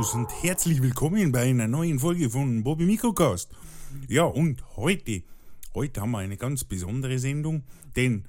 Servus 0.00 0.14
und 0.14 0.42
herzlich 0.42 0.80
willkommen 0.80 1.30
bei 1.30 1.42
einer 1.42 1.68
neuen 1.68 1.98
Folge 1.98 2.30
von 2.30 2.64
Bobby 2.64 2.86
Mikrocast. 2.86 3.50
Ja, 4.08 4.24
und 4.24 4.64
heute, 4.76 5.24
heute 5.74 6.00
haben 6.00 6.12
wir 6.12 6.18
eine 6.18 6.38
ganz 6.38 6.64
besondere 6.64 7.18
Sendung, 7.18 7.64
denn 7.96 8.24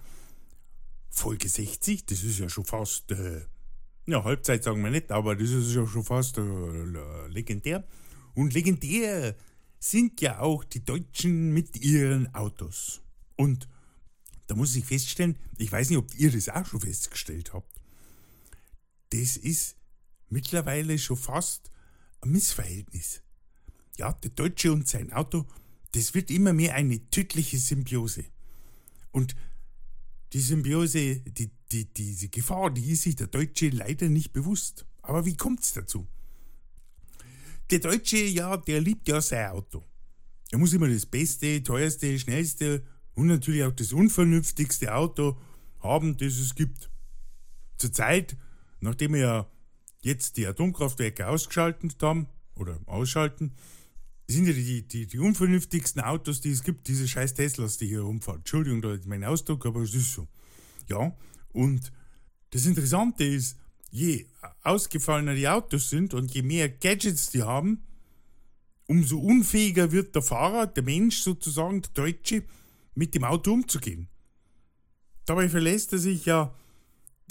Folge 1.09 1.48
60, 1.48 2.05
das 2.05 2.23
ist 2.23 2.40
ja 2.40 2.50
schon 2.50 2.66
fast, 2.66 3.12
äh, 3.12 3.45
ja, 4.05 4.22
Halbzeit 4.22 4.66
sagen 4.66 4.84
wir 4.84 4.92
nicht, 4.92 5.14
aber 5.14 5.38
das 5.38 5.50
ist 5.50 5.73
ja 5.73 5.88
schon 5.88 6.04
fast 6.04 6.40
äh, 6.40 7.28
legendär. 7.30 7.88
Und 8.34 8.53
legendär 8.53 9.38
sind 9.80 10.20
ja 10.20 10.40
auch 10.40 10.66
die 10.66 10.84
Deutschen 10.84 11.53
mit 11.53 11.78
ihren 11.81 12.34
Autos. 12.36 13.02
Und 13.38 13.70
da 14.48 14.56
muss 14.56 14.76
ich 14.76 14.84
feststellen, 14.84 15.38
ich 15.58 15.72
weiß 15.72 15.90
nicht, 15.90 16.00
ob 16.00 16.14
ihr 16.20 16.31
das 16.31 16.50
auch 16.50 16.66
schon 16.66 16.81
festgestellt 16.81 17.53
habt, 17.53 17.80
das 19.12 19.38
ist 19.38 19.78
mittlerweile 20.31 20.98
schon 20.98 21.17
fast 21.17 21.70
ein 22.21 22.31
Missverhältnis. 22.31 23.22
Ja, 23.98 24.13
der 24.13 24.31
Deutsche 24.31 24.72
und 24.72 24.88
sein 24.88 25.12
Auto, 25.13 25.45
das 25.92 26.14
wird 26.14 26.31
immer 26.31 26.53
mehr 26.53 26.75
eine 26.75 27.09
tödliche 27.09 27.58
Symbiose. 27.58 28.25
Und 29.11 29.36
die 30.33 30.39
Symbiose, 30.39 31.19
die, 31.19 31.52
die, 31.72 31.86
diese 31.94 32.30
Gefahr, 32.30 32.72
die 32.72 32.91
ist 32.91 33.03
sich 33.03 33.17
der 33.17 33.28
Deutsche 33.28 33.69
leider 33.69 34.08
nicht 34.08 34.31
bewusst. 34.31 34.86
Aber 35.02 35.25
wie 35.25 35.36
kommt 35.36 35.61
es 35.61 35.73
dazu? 35.73 36.08
Der 37.69 37.80
Deutsche, 37.80 38.17
ja, 38.17 38.58
der 38.58 38.80
liebt 38.80 39.08
ja 39.08 39.22
sein 39.22 39.52
Auto. 39.52 39.86
Er 40.52 40.58
muss 40.58 40.73
immer 40.73 40.89
das 40.89 41.06
beste, 41.06 41.61
teuerste, 41.63 42.17
schnellste 42.17 42.84
und 43.13 43.28
natürlich 43.28 43.63
auch 43.63 43.72
das 43.72 43.94
unvernünftigste 43.94 44.94
Auto 44.94 45.38
haben, 45.80 46.17
das 46.17 46.38
es 46.38 46.56
gibt. 46.56 46.89
Zurzeit, 47.78 48.38
nachdem 48.80 49.13
wir 49.13 49.50
jetzt 50.02 50.38
die 50.38 50.47
Atomkraftwerke 50.47 51.27
ausgeschaltet 51.27 52.02
haben 52.02 52.27
oder 52.55 52.80
ausschalten, 52.85 53.53
sind 54.27 54.47
ja 54.47 54.53
die, 54.53 54.88
die, 54.88 55.07
die 55.07 55.19
unvernünftigsten 55.19 56.02
Autos, 56.02 56.41
die 56.41 56.52
es 56.52 56.63
gibt, 56.63 56.88
diese 56.88 57.07
scheiß 57.07 57.33
Teslas, 57.33 57.77
die 57.77 57.88
hier 57.88 58.02
rumfahren. 58.02 58.39
Entschuldigung, 58.39 58.81
da 58.81 58.94
ist 58.94 59.05
mein 59.05 59.23
Ausdruck, 59.23 59.66
aber 59.66 59.81
es 59.81 59.94
ist 59.94 60.13
so. 60.13 60.27
Ja, 60.89 61.16
und 61.49 61.91
das 62.52 62.66
Interessante 62.66 63.23
ist, 63.23 63.57
je 63.89 64.25
ausgefallener 64.63 65.35
die 65.35 65.47
Autos 65.47 65.89
sind 65.89 66.13
und 66.13 66.33
je 66.33 66.41
mehr 66.41 66.69
Gadgets 66.69 67.29
die 67.29 67.44
haben, 67.44 67.83
umso 68.88 69.19
unfähiger 69.19 69.91
wird 69.91 70.16
der 70.16 70.22
Fahrer, 70.22 70.67
der 70.67 70.83
Mensch 70.83 71.22
sozusagen, 71.22 71.81
der 71.81 71.91
Deutsche, 71.91 72.44
mit 72.94 73.16
dem 73.16 73.23
Auto 73.23 73.53
umzugehen. 73.53 74.07
Dabei 75.25 75.47
verlässt 75.49 75.94
er 75.94 75.99
sich 75.99 76.25
ja 76.25 76.53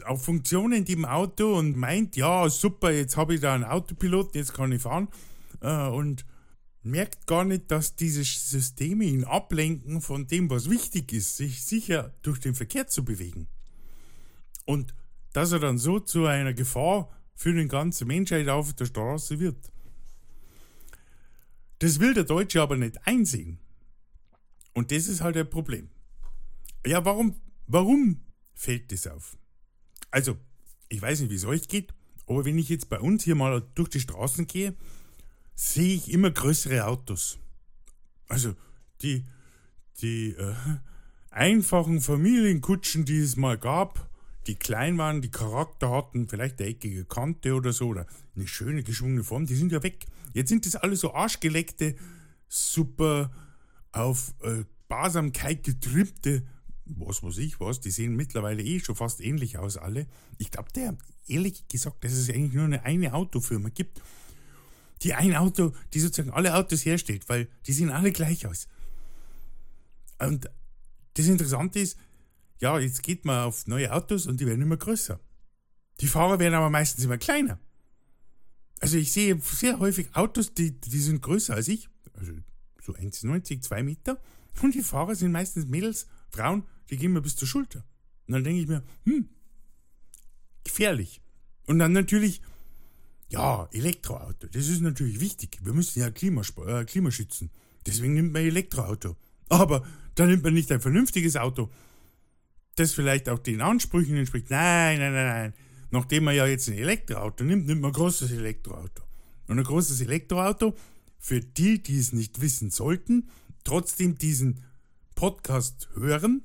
auf 0.04 0.24
Funktionen 0.24 0.84
im 0.86 1.04
Auto 1.04 1.58
und 1.58 1.76
meint, 1.76 2.16
ja, 2.16 2.48
super, 2.48 2.90
jetzt 2.90 3.16
habe 3.16 3.34
ich 3.34 3.40
da 3.40 3.54
einen 3.54 3.64
Autopilot, 3.64 4.34
jetzt 4.34 4.54
kann 4.54 4.72
ich 4.72 4.82
fahren. 4.82 5.08
Äh, 5.60 5.88
und 5.88 6.24
merkt 6.82 7.26
gar 7.26 7.44
nicht, 7.44 7.70
dass 7.70 7.96
diese 7.96 8.24
Systeme 8.24 9.04
ihn 9.04 9.24
ablenken 9.24 10.00
von 10.00 10.26
dem, 10.26 10.48
was 10.50 10.70
wichtig 10.70 11.12
ist, 11.12 11.36
sich 11.36 11.64
sicher 11.64 12.14
durch 12.22 12.40
den 12.40 12.54
Verkehr 12.54 12.86
zu 12.86 13.04
bewegen. 13.04 13.48
Und 14.64 14.94
dass 15.32 15.52
er 15.52 15.58
dann 15.58 15.78
so 15.78 16.00
zu 16.00 16.26
einer 16.26 16.54
Gefahr 16.54 17.10
für 17.34 17.54
die 17.54 17.68
ganze 17.68 18.04
Menschheit 18.04 18.48
auf 18.48 18.72
der 18.74 18.86
Straße 18.86 19.38
wird. 19.40 19.72
Das 21.78 21.98
will 21.98 22.14
der 22.14 22.24
Deutsche 22.24 22.60
aber 22.60 22.76
nicht 22.76 23.06
einsehen. 23.06 23.58
Und 24.74 24.92
das 24.92 25.08
ist 25.08 25.20
halt 25.20 25.36
ein 25.36 25.48
Problem. 25.48 25.88
Ja, 26.86 27.04
warum, 27.04 27.40
warum 27.66 28.20
fällt 28.54 28.92
das 28.92 29.06
auf? 29.06 29.36
Also, 30.10 30.36
ich 30.88 31.00
weiß 31.00 31.20
nicht, 31.20 31.30
wie 31.30 31.36
es 31.36 31.44
euch 31.44 31.68
geht, 31.68 31.92
aber 32.26 32.44
wenn 32.44 32.58
ich 32.58 32.68
jetzt 32.68 32.88
bei 32.88 32.98
uns 32.98 33.24
hier 33.24 33.34
mal 33.34 33.62
durch 33.74 33.88
die 33.88 34.00
Straßen 34.00 34.46
gehe, 34.46 34.74
sehe 35.54 35.94
ich 35.94 36.10
immer 36.10 36.30
größere 36.30 36.86
Autos. 36.86 37.38
Also, 38.28 38.54
die, 39.02 39.24
die 40.00 40.30
äh, 40.32 40.54
einfachen 41.30 42.00
Familienkutschen, 42.00 43.04
die 43.04 43.18
es 43.18 43.36
mal 43.36 43.58
gab, 43.58 44.10
die 44.46 44.54
klein 44.54 44.98
waren, 44.98 45.22
die 45.22 45.30
Charakter 45.30 45.90
hatten, 45.90 46.28
vielleicht 46.28 46.60
eine 46.60 46.70
eckige 46.70 47.04
Kante 47.04 47.54
oder 47.54 47.72
so, 47.72 47.88
oder 47.88 48.06
eine 48.34 48.46
schöne 48.46 48.82
geschwungene 48.82 49.22
Form, 49.22 49.46
die 49.46 49.54
sind 49.54 49.72
ja 49.72 49.82
weg. 49.82 50.06
Jetzt 50.32 50.48
sind 50.48 50.66
das 50.66 50.76
alles 50.76 51.00
so 51.00 51.14
arschgeleckte, 51.14 51.94
super 52.48 53.30
auf 53.92 54.34
äh, 54.42 54.64
Barsamkeit 54.88 55.62
getrimmte 55.62 56.42
was 56.96 57.22
weiß 57.22 57.38
ich 57.38 57.60
was, 57.60 57.80
die 57.80 57.90
sehen 57.90 58.16
mittlerweile 58.16 58.62
eh 58.62 58.80
schon 58.80 58.96
fast 58.96 59.20
ähnlich 59.20 59.58
aus 59.58 59.76
alle. 59.76 60.06
Ich 60.38 60.50
glaube, 60.50 60.70
der, 60.72 60.96
ehrlich 61.26 61.68
gesagt, 61.68 62.04
dass 62.04 62.12
es 62.12 62.28
eigentlich 62.28 62.54
nur 62.54 62.64
eine, 62.64 62.84
eine 62.84 63.14
Autofirma 63.14 63.68
gibt, 63.68 64.00
die 65.02 65.14
ein 65.14 65.34
Auto, 65.34 65.72
die 65.94 66.00
sozusagen 66.00 66.30
alle 66.30 66.54
Autos 66.54 66.84
herstellt, 66.84 67.28
weil 67.28 67.48
die 67.66 67.72
sehen 67.72 67.90
alle 67.90 68.12
gleich 68.12 68.46
aus. 68.46 68.68
Und 70.18 70.50
das 71.14 71.26
Interessante 71.26 71.80
ist, 71.80 71.96
ja, 72.58 72.78
jetzt 72.78 73.02
geht 73.02 73.24
man 73.24 73.44
auf 73.44 73.66
neue 73.66 73.92
Autos 73.92 74.26
und 74.26 74.40
die 74.40 74.46
werden 74.46 74.62
immer 74.62 74.76
größer. 74.76 75.18
Die 76.00 76.06
Fahrer 76.06 76.38
werden 76.38 76.54
aber 76.54 76.70
meistens 76.70 77.04
immer 77.04 77.18
kleiner. 77.18 77.58
Also 78.80 78.96
ich 78.96 79.12
sehe 79.12 79.38
sehr 79.40 79.78
häufig 79.78 80.14
Autos, 80.14 80.54
die, 80.54 80.78
die 80.78 80.98
sind 80.98 81.22
größer 81.22 81.54
als 81.54 81.68
ich, 81.68 81.88
also 82.14 82.32
so 82.82 82.94
1,90, 82.94 83.60
2 83.62 83.82
Meter. 83.82 84.20
Und 84.62 84.74
die 84.74 84.82
Fahrer 84.82 85.14
sind 85.14 85.32
meistens 85.32 85.66
Mädels, 85.66 86.06
Frauen, 86.30 86.64
die 86.90 86.96
gehen 86.96 87.12
mir 87.12 87.22
bis 87.22 87.36
zur 87.36 87.48
Schulter. 87.48 87.84
Und 88.26 88.34
dann 88.34 88.44
denke 88.44 88.62
ich 88.62 88.68
mir, 88.68 88.82
hm, 89.04 89.28
gefährlich. 90.64 91.20
Und 91.66 91.78
dann 91.78 91.92
natürlich, 91.92 92.42
ja, 93.28 93.68
Elektroauto, 93.72 94.48
das 94.48 94.68
ist 94.68 94.80
natürlich 94.80 95.20
wichtig. 95.20 95.58
Wir 95.62 95.72
müssen 95.72 96.00
ja 96.00 96.10
Klima, 96.10 96.42
äh, 96.66 96.84
Klima. 96.84 97.10
Deswegen 97.86 98.14
nimmt 98.14 98.32
man 98.32 98.42
Elektroauto. 98.42 99.16
Aber 99.48 99.86
dann 100.14 100.28
nimmt 100.28 100.44
man 100.44 100.54
nicht 100.54 100.70
ein 100.72 100.80
vernünftiges 100.80 101.36
Auto, 101.36 101.70
das 102.76 102.92
vielleicht 102.92 103.28
auch 103.28 103.38
den 103.38 103.60
Ansprüchen 103.60 104.16
entspricht. 104.16 104.50
Nein, 104.50 104.98
nein, 104.98 105.12
nein, 105.12 105.26
nein. 105.26 105.54
Nachdem 105.90 106.24
man 106.24 106.36
ja 106.36 106.46
jetzt 106.46 106.68
ein 106.68 106.74
Elektroauto 106.74 107.44
nimmt, 107.44 107.66
nimmt 107.66 107.80
man 107.80 107.90
ein 107.90 107.94
großes 107.94 108.30
Elektroauto. 108.30 109.02
Und 109.48 109.58
ein 109.58 109.64
großes 109.64 110.00
Elektroauto, 110.00 110.76
für 111.18 111.40
die, 111.40 111.82
die 111.82 111.98
es 111.98 112.12
nicht 112.12 112.40
wissen 112.40 112.70
sollten, 112.70 113.28
trotzdem 113.64 114.16
diesen 114.16 114.64
Podcast 115.20 115.90
hören, 115.96 116.42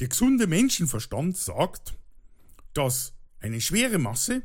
der 0.00 0.08
gesunde 0.08 0.46
Menschenverstand 0.46 1.36
sagt, 1.36 1.98
dass 2.72 3.12
eine 3.40 3.60
schwere 3.60 3.98
Masse 3.98 4.40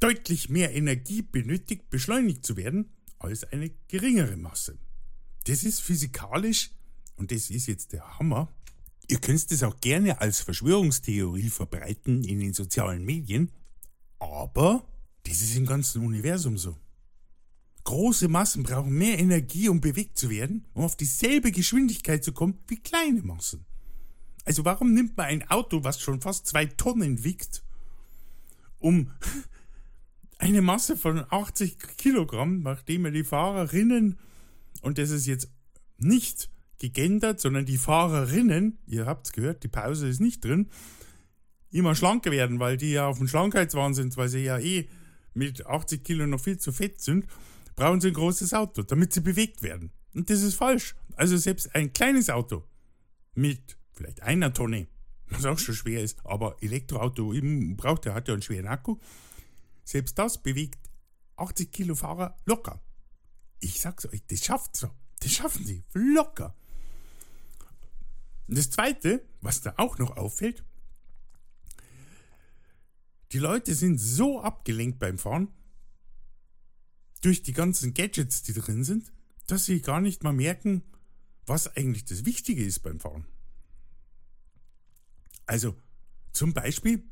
deutlich 0.00 0.48
mehr 0.48 0.74
Energie 0.74 1.20
benötigt, 1.20 1.90
beschleunigt 1.90 2.46
zu 2.46 2.56
werden, 2.56 2.88
als 3.18 3.44
eine 3.44 3.70
geringere 3.86 4.38
Masse. 4.38 4.78
Das 5.44 5.62
ist 5.62 5.82
physikalisch, 5.82 6.70
und 7.16 7.32
das 7.32 7.50
ist 7.50 7.66
jetzt 7.66 7.92
der 7.92 8.18
Hammer, 8.18 8.50
ihr 9.10 9.18
könnt 9.18 9.52
es 9.52 9.62
auch 9.62 9.78
gerne 9.78 10.22
als 10.22 10.40
Verschwörungstheorie 10.40 11.50
verbreiten 11.50 12.24
in 12.24 12.40
den 12.40 12.54
sozialen 12.54 13.04
Medien, 13.04 13.52
aber 14.18 14.88
das 15.24 15.42
ist 15.42 15.54
im 15.54 15.66
ganzen 15.66 16.02
Universum 16.02 16.56
so. 16.56 16.78
Große 17.88 18.28
Massen 18.28 18.64
brauchen 18.64 18.92
mehr 18.92 19.18
Energie, 19.18 19.70
um 19.70 19.80
bewegt 19.80 20.18
zu 20.18 20.28
werden, 20.28 20.66
um 20.74 20.84
auf 20.84 20.94
dieselbe 20.94 21.50
Geschwindigkeit 21.50 22.22
zu 22.22 22.32
kommen 22.32 22.58
wie 22.66 22.76
kleine 22.76 23.22
Massen. 23.22 23.64
Also 24.44 24.66
warum 24.66 24.92
nimmt 24.92 25.16
man 25.16 25.24
ein 25.24 25.48
Auto, 25.48 25.84
was 25.84 25.98
schon 25.98 26.20
fast 26.20 26.46
zwei 26.46 26.66
Tonnen 26.66 27.24
wiegt, 27.24 27.62
um 28.78 29.10
eine 30.38 30.60
Masse 30.60 30.98
von 30.98 31.24
80 31.30 31.78
Kilogramm, 31.96 32.60
nachdem 32.60 33.06
er 33.06 33.10
die 33.10 33.24
Fahrerinnen, 33.24 34.18
und 34.82 34.98
das 34.98 35.08
ist 35.08 35.24
jetzt 35.24 35.50
nicht 35.96 36.50
gegendert, 36.78 37.40
sondern 37.40 37.64
die 37.64 37.78
Fahrerinnen, 37.78 38.76
ihr 38.86 39.06
habt 39.06 39.28
es 39.28 39.32
gehört, 39.32 39.62
die 39.62 39.68
Pause 39.68 40.08
ist 40.08 40.20
nicht 40.20 40.44
drin, 40.44 40.68
immer 41.70 41.94
schlanker 41.94 42.32
werden, 42.32 42.60
weil 42.60 42.76
die 42.76 42.92
ja 42.92 43.06
auf 43.06 43.16
dem 43.16 43.28
Schlankheitswahn 43.28 43.94
sind, 43.94 44.14
weil 44.18 44.28
sie 44.28 44.44
ja 44.44 44.58
eh 44.58 44.90
mit 45.32 45.64
80 45.64 46.04
Kilo 46.04 46.26
noch 46.26 46.40
viel 46.40 46.58
zu 46.58 46.70
fett 46.70 47.00
sind, 47.00 47.24
brauchen 47.78 48.00
sie 48.00 48.08
ein 48.08 48.14
großes 48.14 48.54
Auto, 48.54 48.82
damit 48.82 49.12
sie 49.12 49.20
bewegt 49.20 49.62
werden. 49.62 49.92
Und 50.12 50.28
das 50.28 50.42
ist 50.42 50.56
falsch. 50.56 50.96
Also 51.14 51.36
selbst 51.36 51.74
ein 51.76 51.92
kleines 51.92 52.28
Auto 52.28 52.64
mit 53.34 53.78
vielleicht 53.92 54.20
einer 54.22 54.52
Tonne, 54.52 54.88
was 55.28 55.44
auch 55.44 55.58
schon 55.58 55.76
schwer 55.76 56.02
ist, 56.02 56.26
aber 56.26 56.56
Elektroauto 56.60 57.32
eben 57.32 57.76
braucht, 57.76 58.04
der 58.04 58.14
hat 58.14 58.26
ja 58.26 58.34
einen 58.34 58.42
schweren 58.42 58.66
Akku. 58.66 58.98
Selbst 59.84 60.18
das 60.18 60.42
bewegt 60.42 60.90
80 61.36 61.70
Kilo 61.70 61.94
Fahrer 61.94 62.36
locker. 62.46 62.82
Ich 63.60 63.80
sag's 63.80 64.06
euch, 64.06 64.26
das 64.26 64.44
schafft 64.44 64.76
so. 64.76 64.90
Das 65.20 65.32
schaffen 65.32 65.64
sie 65.64 65.84
locker. 65.94 66.56
Und 68.48 68.58
das 68.58 68.70
zweite, 68.70 69.24
was 69.40 69.60
da 69.60 69.74
auch 69.76 69.98
noch 69.98 70.16
auffällt, 70.16 70.64
die 73.30 73.38
Leute 73.38 73.74
sind 73.74 73.98
so 73.98 74.40
abgelenkt 74.40 74.98
beim 74.98 75.18
Fahren 75.18 75.52
durch 77.20 77.42
die 77.42 77.52
ganzen 77.52 77.94
Gadgets, 77.94 78.42
die 78.42 78.52
drin 78.52 78.84
sind, 78.84 79.12
dass 79.46 79.64
sie 79.64 79.80
gar 79.80 80.00
nicht 80.00 80.22
mal 80.22 80.32
merken, 80.32 80.82
was 81.46 81.74
eigentlich 81.76 82.04
das 82.04 82.24
Wichtige 82.24 82.64
ist 82.64 82.80
beim 82.80 83.00
Fahren. 83.00 83.26
Also 85.46 85.74
zum 86.32 86.52
Beispiel, 86.52 87.02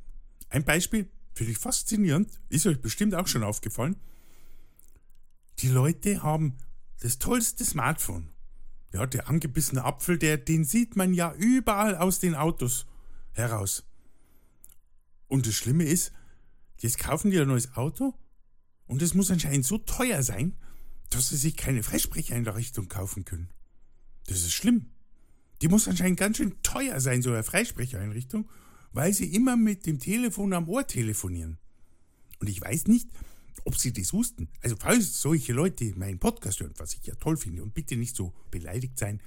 ein 0.51 0.65
Beispiel, 0.65 1.11
finde 1.35 1.53
ich 1.53 1.59
faszinierend, 1.59 2.31
ist 2.49 2.67
euch 2.67 2.81
bestimmt 2.81 3.15
auch 3.15 3.27
schon 3.27 3.43
aufgefallen, 3.43 3.97
die 5.61 5.69
Leute 5.69 6.23
haben 6.23 6.59
das 7.01 7.19
tollste 7.19 7.65
Smartphone. 7.65 8.31
Ja, 8.93 9.07
der 9.07 9.29
angebissene 9.29 9.85
Apfel, 9.85 10.19
der, 10.19 10.37
den 10.37 10.65
sieht 10.65 10.97
man 10.97 11.13
ja 11.15 11.35
überall 11.35 11.97
aus 11.97 12.19
den 12.19 12.35
Autos 12.35 12.87
heraus. 13.33 13.85
Und 15.29 15.47
das 15.47 15.55
Schlimme 15.55 15.85
ist, 15.85 16.13
jetzt 16.79 16.99
kaufen 16.99 17.31
die 17.31 17.41
ein 17.41 17.49
neues 17.49 17.75
Auto 17.77 18.15
und 18.87 19.03
es 19.03 19.15
muss 19.15 19.31
anscheinend 19.31 19.67
so 19.67 19.79
teuer 19.79 20.23
sein, 20.23 20.57
dass 21.11 21.29
sie 21.29 21.37
sich 21.37 21.57
keine 21.57 21.83
Freisprecheinrichtung 21.83 22.89
kaufen 22.89 23.25
können. 23.25 23.51
Das 24.27 24.39
ist 24.39 24.53
schlimm. 24.53 24.91
Die 25.63 25.69
muss 25.69 25.89
anscheinend 25.89 26.19
ganz 26.19 26.37
schön 26.37 26.61
teuer 26.63 27.01
sein, 27.01 27.23
so 27.23 27.33
eine 27.33 27.43
Freisprecheinrichtung, 27.43 28.49
weil 28.93 29.13
sie 29.13 29.35
immer 29.35 29.57
mit 29.57 29.87
dem 29.87 29.99
Telefon 29.99 30.53
am 30.53 30.69
Ohr 30.69 30.87
telefonieren. 30.87 31.59
Und 32.41 32.49
ich 32.49 32.61
weiß 32.61 32.89
nicht, 32.89 33.09
ob 33.65 33.77
sie 33.77 33.93
das 33.93 34.13
wussten. 34.13 34.49
Also 34.61 34.77
falls 34.79 35.21
solche 35.21 35.53
Leute 35.53 35.93
meinen 35.97 36.19
Podcast 36.19 36.61
hören, 36.61 36.75
was 36.77 36.95
ich 36.95 37.07
ja 37.07 37.15
toll 37.15 37.37
finde, 37.37 37.63
und 37.63 37.75
bitte 37.75 37.97
nicht 37.97 38.15
so 38.15 38.35
beleidigt 38.51 38.99
sein, 38.99 39.21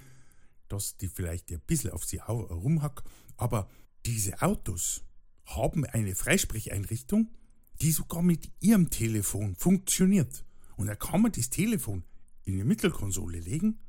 dass 0.68 0.98
die 0.98 1.08
vielleicht 1.08 1.52
ein 1.52 1.62
bisschen 1.62 1.92
auf 1.92 2.06
sie 2.06 2.18
rumhack, 2.18 3.04
aber 3.38 3.70
diese 4.06 4.42
Autos 4.42 5.04
haben 5.46 5.84
eine 5.86 6.16
Freisprecheinrichtung, 6.16 7.32
die 7.82 7.92
sogar 7.92 8.22
mit 8.22 8.52
ihrem 8.60 8.90
Telefon 8.90 9.56
funktioniert. 9.56 10.44
Und 10.76 10.88
da 10.88 10.96
kann 10.96 11.22
man 11.22 11.32
das 11.32 11.50
Telefon 11.50 12.04
in 12.44 12.58
die 12.58 12.64
Mittelkonsole 12.64 13.40
legen 13.40 13.80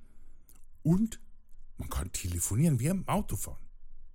und 0.83 1.21
man 1.79 1.89
kann 1.89 2.13
telefonieren 2.13 2.79
wie 2.79 2.91
am 2.91 3.07
Autofahren. 3.09 3.65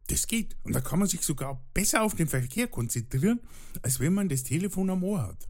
Das 0.08 0.28
geht. 0.28 0.56
Und 0.64 0.74
da 0.74 0.82
kann 0.82 1.00
man 1.00 1.08
sich 1.08 1.22
sogar 1.22 1.66
besser 1.74 2.04
auf 2.04 2.14
den 2.14 2.28
Verkehr 2.28 2.68
konzentrieren, 2.68 3.40
als 3.82 4.00
wenn 4.00 4.14
man 4.14 4.30
das 4.30 4.44
Telefon 4.44 4.90
am 4.92 5.04
Ohr 5.04 5.24
hat. 5.24 5.50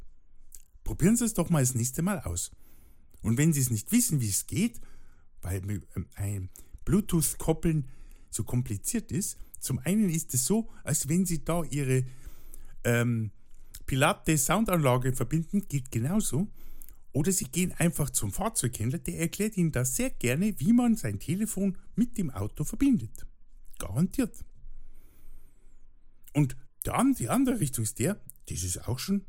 Probieren 0.84 1.18
Sie 1.18 1.26
es 1.26 1.34
doch 1.34 1.50
mal 1.50 1.62
das 1.62 1.76
nächste 1.76 2.02
Mal 2.02 2.22
aus. 2.22 2.52
Und 3.22 3.38
wenn 3.38 3.52
Sie 3.52 3.60
es 3.60 3.70
nicht 3.70 3.92
wissen, 3.92 4.22
wie 4.22 4.30
es 4.30 4.48
geht, 4.48 4.80
weil 5.42 5.62
ähm, 5.96 6.08
ein 6.16 6.50
Bluetooth-Koppeln 6.86 7.90
so 8.30 8.44
kompliziert 8.44 9.12
ist, 9.12 9.38
zum 9.60 9.80
einen 9.80 10.10
ist 10.10 10.34
es 10.34 10.46
so, 10.46 10.70
als 10.84 11.10
wenn 11.10 11.26
Sie 11.26 11.44
da 11.44 11.64
Ihre 11.64 12.06
ähm, 12.84 13.32
Pilate-Soundanlage 13.86 15.14
verbinden, 15.14 15.68
geht 15.68 15.92
genauso. 15.92 16.48
Oder 17.12 17.32
Sie 17.32 17.46
gehen 17.46 17.74
einfach 17.78 18.10
zum 18.10 18.32
Fahrzeughändler, 18.32 19.00
der 19.00 19.20
erklärt 19.20 19.58
Ihnen 19.58 19.72
das 19.72 19.96
sehr 19.96 20.10
gerne, 20.10 20.60
wie 20.60 20.74
man 20.74 20.96
sein 20.96 21.20
Telefon 21.20 21.78
mit 21.96 22.18
dem 22.18 22.30
Auto 22.30 22.64
verbindet. 22.64 23.26
Garantiert. 23.80 24.44
Und 26.34 26.58
dann 26.84 27.14
die 27.14 27.30
andere 27.30 27.60
Richtung 27.60 27.84
ist 27.84 28.00
der, 28.00 28.20
das 28.50 28.64
ist 28.64 28.88
auch 28.88 29.00
schon 29.00 29.26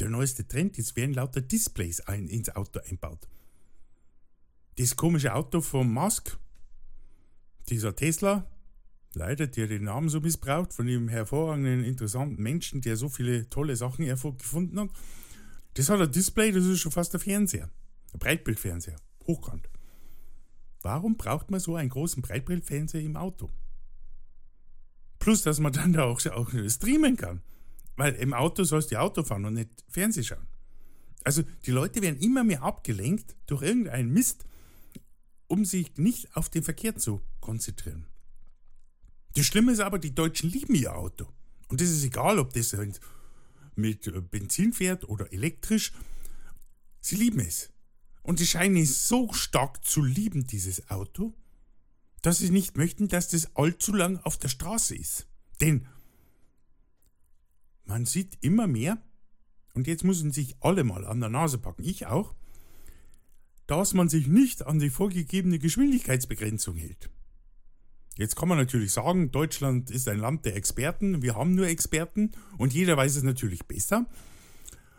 der 0.00 0.08
neueste 0.08 0.46
Trend 0.46 0.78
ist, 0.78 0.96
werden 0.96 1.14
lauter 1.14 1.40
Displays 1.40 2.00
ein, 2.00 2.28
ins 2.28 2.48
Auto 2.56 2.80
einbaut. 2.80 3.28
Das 4.78 4.96
komische 4.96 5.34
Auto 5.34 5.60
von 5.60 5.92
Musk, 5.92 6.38
dieser 7.68 7.94
Tesla, 7.94 8.50
leider, 9.14 9.46
der 9.46 9.66
den 9.66 9.84
Namen 9.84 10.08
so 10.08 10.20
missbraucht, 10.20 10.72
von 10.72 10.86
dem 10.86 11.08
hervorragenden, 11.08 11.84
interessanten 11.84 12.42
Menschen, 12.42 12.80
der 12.80 12.96
so 12.96 13.08
viele 13.08 13.48
tolle 13.48 13.76
Sachen 13.76 14.04
gefunden 14.04 14.80
hat, 14.80 14.90
das 15.74 15.88
hat 15.88 16.00
ein 16.00 16.10
Display, 16.10 16.52
das 16.52 16.64
ist 16.64 16.80
schon 16.80 16.92
fast 16.92 17.14
ein 17.14 17.20
Fernseher. 17.20 17.70
Ein 18.12 18.18
Breitbildfernseher. 18.18 18.96
Hochkant. 19.26 19.68
Warum 20.82 21.16
braucht 21.16 21.50
man 21.50 21.60
so 21.60 21.76
einen 21.76 21.90
großen 21.90 22.22
Breitbildfernseher 22.22 23.02
im 23.02 23.16
Auto? 23.16 23.50
Plus, 25.18 25.42
dass 25.42 25.60
man 25.60 25.72
dann 25.72 25.92
da 25.92 26.04
auch, 26.04 26.24
auch 26.26 26.50
streamen 26.68 27.16
kann. 27.16 27.42
Weil 27.96 28.14
im 28.14 28.32
Auto 28.32 28.64
sollst 28.64 28.90
du 28.90 28.98
Auto 28.98 29.22
fahren 29.22 29.44
und 29.44 29.54
nicht 29.54 29.84
Fernsehen 29.88 30.24
schauen. 30.24 30.46
Also 31.22 31.42
die 31.66 31.70
Leute 31.70 32.00
werden 32.00 32.18
immer 32.18 32.44
mehr 32.44 32.62
abgelenkt 32.62 33.36
durch 33.46 33.62
irgendeinen 33.62 34.10
Mist, 34.10 34.46
um 35.48 35.66
sich 35.66 35.98
nicht 35.98 36.34
auf 36.34 36.48
den 36.48 36.62
Verkehr 36.62 36.96
zu 36.96 37.20
konzentrieren. 37.40 38.06
Das 39.34 39.46
Schlimme 39.46 39.72
ist 39.72 39.80
aber, 39.80 39.98
die 39.98 40.14
Deutschen 40.14 40.50
lieben 40.50 40.74
ihr 40.74 40.94
Auto. 40.94 41.26
Und 41.68 41.80
das 41.80 41.88
ist 41.88 42.04
egal, 42.04 42.38
ob 42.38 42.52
das 42.52 42.76
mit 43.76 44.06
äh, 44.06 44.20
Benzin 44.20 44.72
fährt 44.72 45.08
oder 45.08 45.32
elektrisch. 45.32 45.92
Sie 47.00 47.16
lieben 47.16 47.40
es. 47.40 47.70
Und 48.22 48.38
sie 48.38 48.46
scheinen 48.46 48.76
es 48.76 49.08
so 49.08 49.32
stark 49.32 49.84
zu 49.84 50.02
lieben, 50.02 50.46
dieses 50.46 50.90
Auto, 50.90 51.34
dass 52.22 52.38
sie 52.38 52.50
nicht 52.50 52.76
möchten, 52.76 53.08
dass 53.08 53.28
das 53.28 53.56
allzu 53.56 53.94
lang 53.94 54.18
auf 54.18 54.36
der 54.36 54.48
Straße 54.48 54.94
ist. 54.94 55.26
Denn 55.60 55.86
man 57.84 58.04
sieht 58.04 58.36
immer 58.40 58.66
mehr, 58.66 59.02
und 59.74 59.86
jetzt 59.86 60.04
müssen 60.04 60.32
sich 60.32 60.56
alle 60.60 60.84
mal 60.84 61.06
an 61.06 61.20
der 61.20 61.30
Nase 61.30 61.58
packen, 61.58 61.84
ich 61.84 62.06
auch, 62.06 62.34
dass 63.66 63.94
man 63.94 64.08
sich 64.08 64.26
nicht 64.26 64.66
an 64.66 64.80
die 64.80 64.90
vorgegebene 64.90 65.58
Geschwindigkeitsbegrenzung 65.58 66.76
hält. 66.76 67.08
Jetzt 68.20 68.36
kann 68.36 68.50
man 68.50 68.58
natürlich 68.58 68.92
sagen, 68.92 69.30
Deutschland 69.30 69.90
ist 69.90 70.06
ein 70.06 70.18
Land 70.18 70.44
der 70.44 70.54
Experten, 70.54 71.22
wir 71.22 71.36
haben 71.36 71.54
nur 71.54 71.66
Experten 71.66 72.32
und 72.58 72.74
jeder 72.74 72.94
weiß 72.98 73.16
es 73.16 73.22
natürlich 73.22 73.64
besser. 73.64 74.04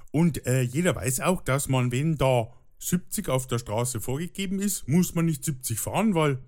Und 0.09 0.47
äh, 0.47 0.63
jeder 0.63 0.95
weiß 0.95 1.19
auch, 1.19 1.43
dass 1.43 1.69
man, 1.69 1.91
wenn 1.91 2.15
da 2.15 2.51
70 2.79 3.29
auf 3.29 3.45
der 3.45 3.59
Straße 3.59 4.01
vorgegeben 4.01 4.59
ist, 4.59 4.87
muss 4.87 5.13
man 5.13 5.25
nicht 5.27 5.45
70 5.45 5.79
fahren, 5.79 6.15
weil 6.15 6.39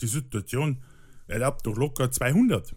die 0.00 0.06
Situation 0.06 0.82
erlaubt 1.26 1.66
doch 1.66 1.76
locker 1.76 2.10
200. 2.10 2.74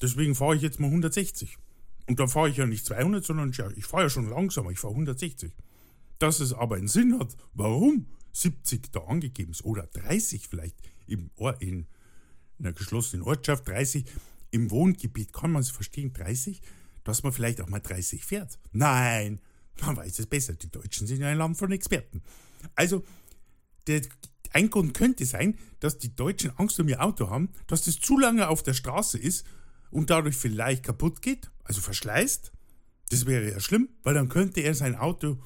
Deswegen 0.00 0.36
fahre 0.36 0.54
ich 0.54 0.62
jetzt 0.62 0.78
mal 0.78 0.86
160. 0.86 1.58
Und 2.06 2.20
dann 2.20 2.28
fahre 2.28 2.48
ich 2.48 2.58
ja 2.58 2.66
nicht 2.66 2.86
200, 2.86 3.24
sondern 3.24 3.50
ich 3.76 3.86
fahre 3.86 4.04
ja 4.04 4.08
schon 4.08 4.30
langsamer, 4.30 4.70
ich 4.70 4.78
fahre 4.78 4.94
160. 4.94 5.52
Dass 6.20 6.38
es 6.38 6.52
aber 6.52 6.76
einen 6.76 6.86
Sinn 6.86 7.18
hat, 7.18 7.36
warum 7.54 8.06
70 8.30 8.92
da 8.92 9.00
angegeben 9.00 9.50
ist 9.50 9.64
oder 9.64 9.88
30 9.88 10.46
vielleicht 10.46 10.76
im 11.08 11.32
Ohr, 11.34 11.60
in 11.60 11.88
einer 12.58 12.72
geschlossenen 12.72 13.24
Ortschaft, 13.24 13.68
30 13.68 14.04
im 14.50 14.70
Wohngebiet, 14.70 15.32
kann 15.32 15.52
man 15.52 15.62
es 15.62 15.70
verstehen, 15.70 16.12
30, 16.12 16.60
dass 17.04 17.22
man 17.22 17.32
vielleicht 17.32 17.60
auch 17.60 17.68
mal 17.68 17.80
30 17.80 18.24
fährt. 18.24 18.58
Nein, 18.72 19.40
man 19.80 19.96
weiß 19.96 20.18
es 20.18 20.26
besser, 20.26 20.54
die 20.54 20.70
Deutschen 20.70 21.06
sind 21.06 21.22
ein 21.22 21.38
Land 21.38 21.56
von 21.56 21.72
Experten. 21.72 22.22
Also, 22.74 23.04
der, 23.86 24.02
ein 24.52 24.70
Grund 24.70 24.94
könnte 24.94 25.24
sein, 25.24 25.58
dass 25.80 25.98
die 25.98 26.14
Deutschen 26.14 26.56
Angst 26.58 26.78
um 26.78 26.88
ihr 26.88 27.02
Auto 27.02 27.30
haben, 27.30 27.50
dass 27.66 27.84
das 27.84 27.98
zu 27.98 28.18
lange 28.18 28.48
auf 28.48 28.62
der 28.62 28.74
Straße 28.74 29.18
ist 29.18 29.46
und 29.90 30.10
dadurch 30.10 30.36
vielleicht 30.36 30.84
kaputt 30.84 31.22
geht, 31.22 31.50
also 31.64 31.80
verschleißt, 31.80 32.52
das 33.10 33.26
wäre 33.26 33.50
ja 33.50 33.60
schlimm, 33.60 33.88
weil 34.02 34.14
dann 34.14 34.28
könnte 34.28 34.60
er 34.60 34.74
sein 34.74 34.96
Auto 34.96 35.42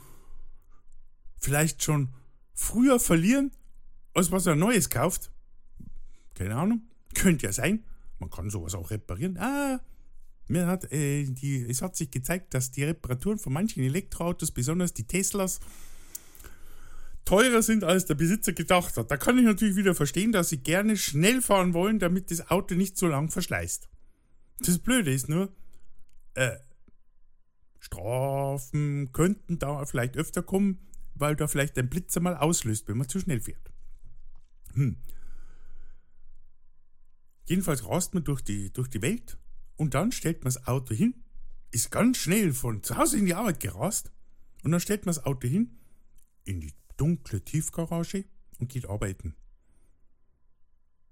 vielleicht 1.39 1.83
schon 1.83 2.13
früher 2.55 3.01
verlieren, 3.01 3.51
als 4.15 4.31
was 4.33 4.47
er 4.47 4.57
Neues 4.57 4.91
kauft. 4.91 5.31
Keine 6.35 6.57
Ahnung, 6.57 6.83
könnte 7.17 7.47
ja 7.47 7.53
sein. 7.53 7.85
Man 8.19 8.31
kann 8.31 8.51
sowas 8.51 8.75
auch 8.75 8.91
reparieren. 8.91 9.37
Ah, 9.39 9.81
mir 10.49 10.67
hat, 10.67 10.91
äh, 10.93 11.25
die, 11.25 11.67
es 11.69 11.83
hat 11.83 11.97
sich 11.97 12.11
gezeigt, 12.11 12.55
dass 12.55 12.71
die 12.71 12.85
Reparaturen 12.85 13.39
von 13.39 13.53
manchen 13.53 13.83
Elektroautos, 13.83 14.53
besonders 14.53 14.95
die 14.95 15.05
Teslas, 15.05 15.61
teurer 17.25 17.63
sind, 17.63 17.83
als 17.83 18.07
der 18.07 18.15
Besitzer 18.15 18.53
gedacht 18.53 18.97
hat. 18.97 19.11
Da 19.11 19.17
kann 19.17 19.37
ich 19.39 19.45
natürlich 19.45 19.77
wieder 19.77 19.95
verstehen, 19.95 20.33
dass 20.33 20.49
sie 20.49 20.59
gerne 20.59 20.97
schnell 20.97 21.43
fahren 21.43 21.75
wollen, 21.75 21.99
damit 21.99 22.31
das 22.31 22.51
Auto 22.51 22.75
nicht 22.75 22.97
so 22.97 23.09
lang 23.09 23.31
verschleißt. 23.31 23.89
Das 24.61 24.79
Blöde 24.79 25.13
ist 25.13 25.29
nur, 25.29 25.53
äh, 26.35 26.57
Strafen 27.81 29.13
könnten 29.13 29.59
da 29.59 29.85
vielleicht 29.85 30.17
öfter 30.17 30.43
kommen, 30.43 30.79
weil 31.15 31.37
da 31.37 31.49
vielleicht 31.49 31.79
ein 31.79 31.89
Blitzer 31.89 32.21
mal 32.21 32.37
auslöst, 32.37 32.89
wenn 32.89 32.99
man 32.99 33.09
zu 33.09 33.21
schnell 33.21 33.41
fährt. 33.41 33.71
Hm. 34.75 34.97
Jedenfalls 37.47 37.87
rast 37.87 38.15
man 38.15 38.25
durch 38.25 38.43
die, 38.43 38.73
durch 38.73 38.89
die 38.89 39.03
Welt 39.03 39.39
und 39.77 39.95
dann 39.95 40.13
stellt 40.13 40.39
man 40.39 40.53
das 40.53 40.67
Auto 40.67 40.95
hin, 40.95 41.15
ist 41.71 41.91
ganz 41.91 42.19
schnell 42.19 42.53
von 42.53 42.83
zu 42.83 42.97
Hause 42.97 43.19
in 43.19 43.27
die 43.27 43.35
Arbeit 43.35 43.61
gerast 43.61 44.11
und 44.63 44.73
dann 44.73 44.81
stellt 44.81 45.07
man 45.07 45.15
das 45.15 45.25
Auto 45.25 45.47
hin 45.47 45.79
in 46.45 46.61
die 46.61 46.75
dunkle 46.97 47.43
Tiefgarage 47.43 48.25
und 48.59 48.69
geht 48.69 48.89
arbeiten. 48.89 49.35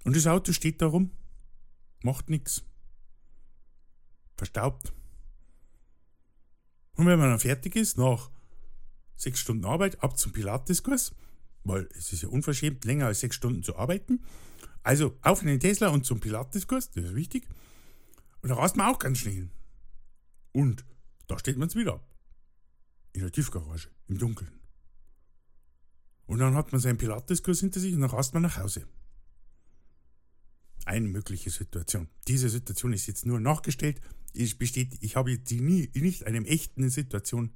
Und 0.05 0.17
das 0.17 0.27
Auto 0.27 0.53
steht 0.53 0.83
da 0.83 0.87
rum, 0.87 1.11
macht 2.03 2.31
nichts 2.31 2.63
verstaubt. 4.37 4.93
Und 6.97 7.07
wenn 7.07 7.19
man 7.19 7.31
dann 7.31 7.41
fertig 7.41 7.77
ist, 7.77 7.97
nach 7.97 8.31
sechs 9.17 9.41
Stunden 9.41 9.65
Arbeit, 9.65 10.03
ab 10.03 10.19
zum 10.19 10.33
Pilateskurs, 10.33 11.15
weil 11.65 11.89
es 11.97 12.13
ist 12.13 12.23
ja 12.23 12.29
unverschämt, 12.29 12.85
länger 12.85 13.07
als 13.07 13.21
sechs 13.21 13.37
Stunden 13.37 13.63
zu 13.63 13.77
arbeiten. 13.77 14.23
Also 14.85 15.19
auf 15.23 15.41
in 15.41 15.49
den 15.49 15.59
Tesla 15.59 15.89
und 15.89 16.07
zum 16.07 16.21
Pilateskurs, 16.21 16.93
das 16.93 17.05
ist 17.05 17.15
wichtig. 17.17 17.49
Und 18.43 18.51
da 18.51 18.55
rast 18.55 18.77
man 18.77 18.95
auch 18.95 18.99
ganz 19.01 19.19
schnell. 19.19 19.51
Und 20.53 20.85
da 21.27 21.39
steht 21.39 21.57
man 21.57 21.69
es 21.69 21.75
wieder. 21.75 22.01
In 23.13 23.23
der 23.23 23.33
Tiefgarage, 23.33 23.89
im 24.07 24.19
Dunkeln. 24.19 24.53
Und 26.27 26.39
dann 26.39 26.55
hat 26.55 26.71
man 26.71 26.81
seinen 26.81 26.99
Pilateskurs 26.99 27.61
hinter 27.61 27.81
sich 27.81 27.95
und 27.95 28.03
dann 28.03 28.11
rast 28.11 28.35
man 28.35 28.43
nach 28.43 28.59
Hause 28.59 28.87
eine 30.85 31.09
mögliche 31.09 31.51
Situation. 31.51 32.09
Diese 32.29 32.49
Situation 32.49 32.93
ist 32.93 33.07
jetzt 33.07 33.27
nur 33.27 33.41
nachgestellt. 33.41 34.01
Ich, 34.33 34.59
besteht, 34.59 34.99
ich 35.01 35.17
habe 35.17 35.39
die 35.39 35.61
nie, 35.61 35.91
nicht 35.95 36.27
einem 36.27 36.45
echten 36.45 36.91
Situation 36.91 37.51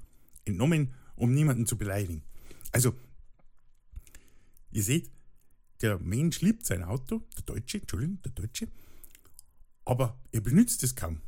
entnommen, 0.45 0.95
um 1.17 1.35
niemanden 1.35 1.67
zu 1.67 1.77
beleidigen. 1.77 2.23
Also, 2.73 2.95
ihr 4.71 4.83
seht, 4.83 5.11
der 5.81 5.99
Mensch 5.99 6.41
liebt 6.41 6.67
sein 6.67 6.83
Auto, 6.83 7.23
der 7.37 7.43
Deutsche, 7.45 7.79
Entschuldigung, 7.79 8.21
der 8.23 8.33
Deutsche, 8.33 8.69
aber 9.85 10.21
er 10.33 10.41
benutzt 10.41 10.83
es 10.83 10.95
kaum. 10.95 11.23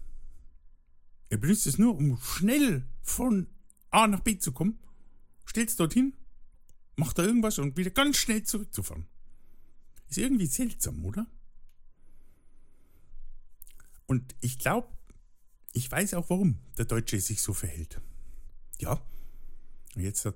Er 1.28 1.38
benutzt 1.38 1.66
es 1.66 1.78
nur, 1.78 1.96
um 1.96 2.18
schnell 2.20 2.86
von 3.02 3.46
A 3.90 4.06
nach 4.06 4.20
B 4.20 4.38
zu 4.38 4.52
kommen, 4.52 4.78
stellt 5.44 5.70
es 5.70 5.76
dorthin, 5.76 6.14
macht 6.96 7.18
da 7.18 7.24
irgendwas 7.24 7.58
und 7.58 7.76
wieder 7.76 7.90
ganz 7.90 8.16
schnell 8.18 8.42
zurückzufahren. 8.42 9.06
Ist 10.08 10.18
irgendwie 10.18 10.46
seltsam, 10.46 11.04
oder? 11.04 11.26
Und 14.06 14.34
ich 14.40 14.58
glaube, 14.58 14.88
ich 15.72 15.90
weiß 15.90 16.14
auch, 16.14 16.28
warum 16.30 16.58
der 16.76 16.84
Deutsche 16.84 17.20
sich 17.20 17.40
so 17.42 17.54
verhält. 17.54 18.00
Ja, 18.80 19.00
und 19.94 20.02
jetzt 20.02 20.24
hat 20.24 20.34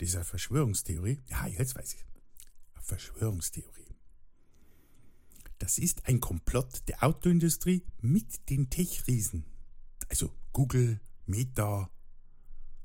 dieser 0.00 0.24
Verschwörungstheorie, 0.24 1.22
ja, 1.28 1.46
jetzt 1.46 1.76
weiß 1.76 1.94
ich, 1.94 2.04
Verschwörungstheorie. 2.82 3.96
Das 5.58 5.78
ist 5.78 6.06
ein 6.08 6.20
Komplott 6.20 6.88
der 6.88 7.02
Autoindustrie 7.04 7.84
mit 8.00 8.50
den 8.50 8.68
Tech-Riesen. 8.68 9.44
Also 10.08 10.34
Google, 10.52 11.00
Meta, 11.26 11.88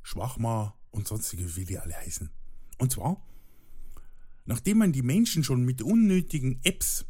Schwachma 0.04 0.78
und 0.92 1.08
sonstige, 1.08 1.56
wie 1.56 1.66
die 1.66 1.80
alle 1.80 1.96
heißen. 1.96 2.30
Und 2.78 2.92
zwar, 2.92 3.26
nachdem 4.46 4.78
man 4.78 4.94
die 4.94 5.02
Menschen 5.02 5.44
schon 5.44 5.66
mit 5.66 5.82
unnötigen 5.82 6.60
Apps 6.64 7.06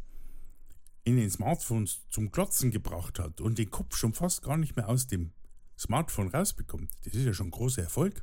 in 1.04 1.16
den 1.16 1.30
Smartphones 1.30 2.00
zum 2.08 2.30
Glotzen 2.30 2.70
gebracht 2.70 3.18
hat 3.18 3.40
und 3.40 3.58
den 3.58 3.70
Kopf 3.70 3.96
schon 3.96 4.14
fast 4.14 4.42
gar 4.42 4.56
nicht 4.56 4.76
mehr 4.76 4.88
aus 4.88 5.06
dem 5.06 5.32
Smartphone 5.78 6.28
rausbekommt, 6.28 6.90
das 7.04 7.14
ist 7.14 7.24
ja 7.24 7.34
schon 7.34 7.48
ein 7.48 7.52
großer 7.52 7.82
Erfolg, 7.82 8.22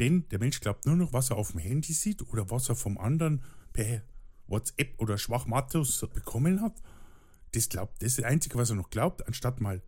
denn 0.00 0.28
der 0.28 0.40
Mensch 0.40 0.60
glaubt 0.60 0.86
nur 0.86 0.96
noch, 0.96 1.12
was 1.12 1.30
er 1.30 1.36
auf 1.36 1.52
dem 1.52 1.60
Handy 1.60 1.92
sieht 1.92 2.22
oder 2.22 2.50
was 2.50 2.68
er 2.68 2.74
vom 2.74 2.98
anderen 2.98 3.42
per 3.74 4.02
WhatsApp 4.46 4.98
oder 4.98 5.18
Schwachmatus 5.18 6.06
bekommen 6.14 6.62
hat. 6.62 6.80
Das 7.52 7.68
glaubt, 7.68 8.02
das 8.02 8.12
ist 8.12 8.18
das 8.20 8.24
Einzige, 8.24 8.56
was 8.56 8.70
er 8.70 8.76
noch 8.76 8.88
glaubt, 8.88 9.26
anstatt 9.26 9.60
mal 9.60 9.82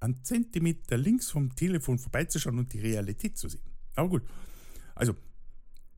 einen 0.00 0.22
Zentimeter 0.22 0.98
links 0.98 1.30
vom 1.30 1.56
Telefon 1.56 1.98
vorbeizuschauen 1.98 2.58
und 2.58 2.72
die 2.72 2.80
Realität 2.80 3.38
zu 3.38 3.48
sehen. 3.48 3.64
Aber 3.94 4.10
gut. 4.10 4.22
Also, 4.94 5.16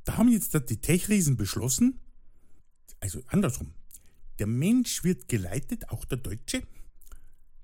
da 0.05 0.17
haben 0.17 0.29
jetzt 0.29 0.55
die 0.71 0.81
Tech-Riesen 0.81 1.37
beschlossen, 1.37 2.00
also 3.00 3.23
andersrum, 3.26 3.75
der 4.38 4.47
Mensch 4.47 5.05
wird 5.05 5.29
geleitet, 5.29 5.90
auch 5.90 6.05
der 6.05 6.19
Deutsche, 6.19 6.62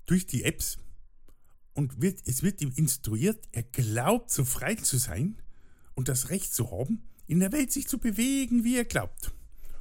durch 0.05 0.27
die 0.27 0.43
Apps 0.43 0.77
und 1.73 2.01
wird, 2.01 2.21
es 2.27 2.43
wird 2.43 2.61
ihm 2.61 2.71
instruiert, 2.75 3.47
er 3.51 3.63
glaubt, 3.63 4.31
so 4.31 4.45
frei 4.45 4.75
zu 4.75 4.97
sein 4.97 5.41
und 5.95 6.07
das 6.07 6.29
Recht 6.29 6.53
zu 6.53 6.71
haben, 6.71 7.07
in 7.27 7.39
der 7.39 7.51
Welt 7.51 7.71
sich 7.71 7.87
zu 7.87 7.97
bewegen, 7.97 8.63
wie 8.63 8.77
er 8.77 8.85
glaubt. 8.85 9.33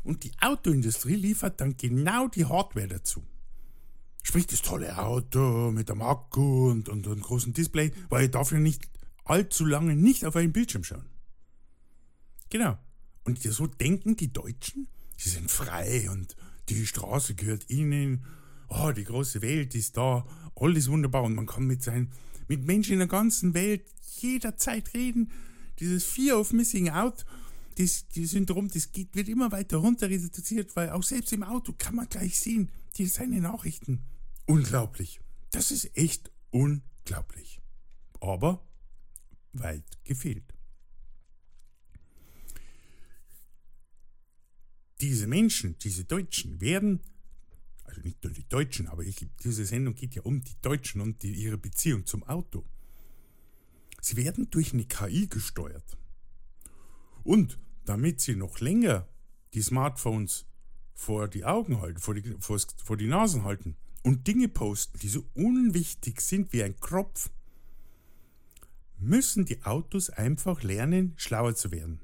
Und 0.03 0.25
die 0.25 0.33
Autoindustrie 0.41 1.17
liefert 1.17 1.61
dann 1.61 1.77
genau 1.77 2.29
die 2.29 2.45
Hardware 2.45 2.89
dazu. 2.89 3.23
Sprich, 4.23 4.47
das 4.47 4.63
tolle 4.63 4.99
Auto 4.99 5.71
mit 5.71 5.91
einem 5.91 6.03
Akku 6.03 6.71
und, 6.71 6.89
und 6.89 7.07
einem 7.07 7.21
großen 7.21 7.53
Display, 7.53 7.93
weil 8.09 8.25
ich 8.25 8.31
dafür 8.33 8.59
nicht 8.59 8.89
allzu 9.25 9.65
lange 9.65 9.95
nicht 9.97 10.25
auf 10.25 10.37
einen 10.37 10.53
Bildschirm 10.53 10.85
schauen. 10.85 11.07
Genau. 12.51 12.79
Und 13.25 13.43
so 13.43 13.67
denken 13.67 14.17
die 14.17 14.33
Deutschen, 14.33 14.89
sie 15.17 15.31
sind 15.31 15.51
frei 15.51 16.09
und 16.11 16.37
die 16.69 16.87
Straße 16.87 17.35
gehört 17.35 17.69
ihnen, 17.71 18.25
oh, 18.69 18.93
die 18.93 19.05
große 19.05 19.43
Welt 19.43 19.75
ist 19.75 19.97
da, 19.97 20.27
alles 20.55 20.89
wunderbar 20.91 21.25
und 21.25 21.35
man 21.35 21.47
kann 21.47 21.67
mit 21.67 21.83
seinen, 21.83 22.13
mit 22.49 22.65
Menschen 22.65 22.95
in 22.95 22.99
der 23.01 23.09
ganzen 23.09 23.55
Welt 23.55 23.85
jederzeit 24.19 24.95
reden. 24.95 25.31
Dieses 25.79 26.05
Fear 26.05 26.39
of 26.39 26.53
Missing 26.53 26.91
Out, 26.91 27.25
das, 27.77 28.07
das 28.15 28.31
Syndrom, 28.31 28.69
das 28.69 28.93
geht, 28.93 29.15
wird 29.15 29.29
immer 29.29 29.53
weiter 29.53 29.79
runter 29.79 30.09
reduziert, 30.09 30.75
weil 30.77 30.91
auch 30.91 31.03
selbst 31.03 31.33
im 31.33 31.43
Auto 31.43 31.75
kann 31.77 31.95
man 31.95 32.09
gleich 32.09 32.41
sehen, 32.41 32.71
die 32.97 33.07
seine 33.07 33.41
Nachrichten. 33.41 34.03
Unglaublich. 34.47 35.21
Das 35.51 35.71
ist 35.71 35.97
echt 35.97 36.31
unglaublich. 36.51 37.61
Aber 38.21 38.67
weit 39.53 39.85
gefehlt. 40.05 40.57
diese 45.01 45.27
Menschen, 45.27 45.77
diese 45.79 46.05
Deutschen 46.05 46.61
werden, 46.61 47.01
also 47.85 48.01
nicht 48.01 48.23
nur 48.25 48.33
die 48.33 48.49
Deutschen, 48.49 48.89
aber 48.89 49.05
ich, 49.05 49.27
diese 49.43 49.65
Sendung 49.65 49.95
geht 49.95 50.15
ja 50.15 50.23
um 50.23 50.43
die 50.43 50.61
Deutschen 50.63 51.01
und 51.01 51.23
die, 51.23 51.33
ihre 51.33 51.59
Beziehung 51.59 52.07
zum 52.07 52.23
Auto. 52.25 52.65
Sie 54.07 54.17
werden 54.17 54.49
durch 54.53 54.73
eine 54.73 54.85
KI 54.85 55.27
gesteuert. 55.27 55.99
Und 57.25 57.59
damit 57.87 58.21
sie 58.21 58.37
noch 58.37 58.61
länger 58.61 59.09
die 59.53 59.63
Smartphones 59.63 60.47
vor 60.95 61.27
die 61.27 61.45
Augen 61.45 61.81
halten, 61.81 61.99
vor 61.99 62.15
die, 62.15 62.37
vor, 62.39 62.57
vor 62.85 62.97
die 62.97 63.09
Nasen 63.09 63.43
halten 63.43 63.77
und 64.05 64.29
Dinge 64.29 64.47
posten, 64.47 65.01
die 65.01 65.09
so 65.09 65.25
unwichtig 65.35 66.21
sind 66.21 66.53
wie 66.53 66.63
ein 66.63 66.79
Kropf, 66.79 67.33
müssen 68.97 69.45
die 69.45 69.65
Autos 69.65 70.09
einfach 70.09 70.63
lernen, 70.63 71.15
schlauer 71.17 71.57
zu 71.57 71.73
werden. 71.73 72.01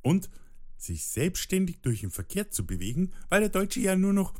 Und 0.00 0.30
sich 0.78 1.06
selbstständig 1.06 1.82
durch 1.82 2.00
den 2.00 2.10
Verkehr 2.10 2.50
zu 2.50 2.64
bewegen, 2.64 3.12
weil 3.28 3.40
der 3.40 3.50
Deutsche 3.50 3.80
ja 3.80 3.94
nur 3.94 4.14
noch 4.14 4.32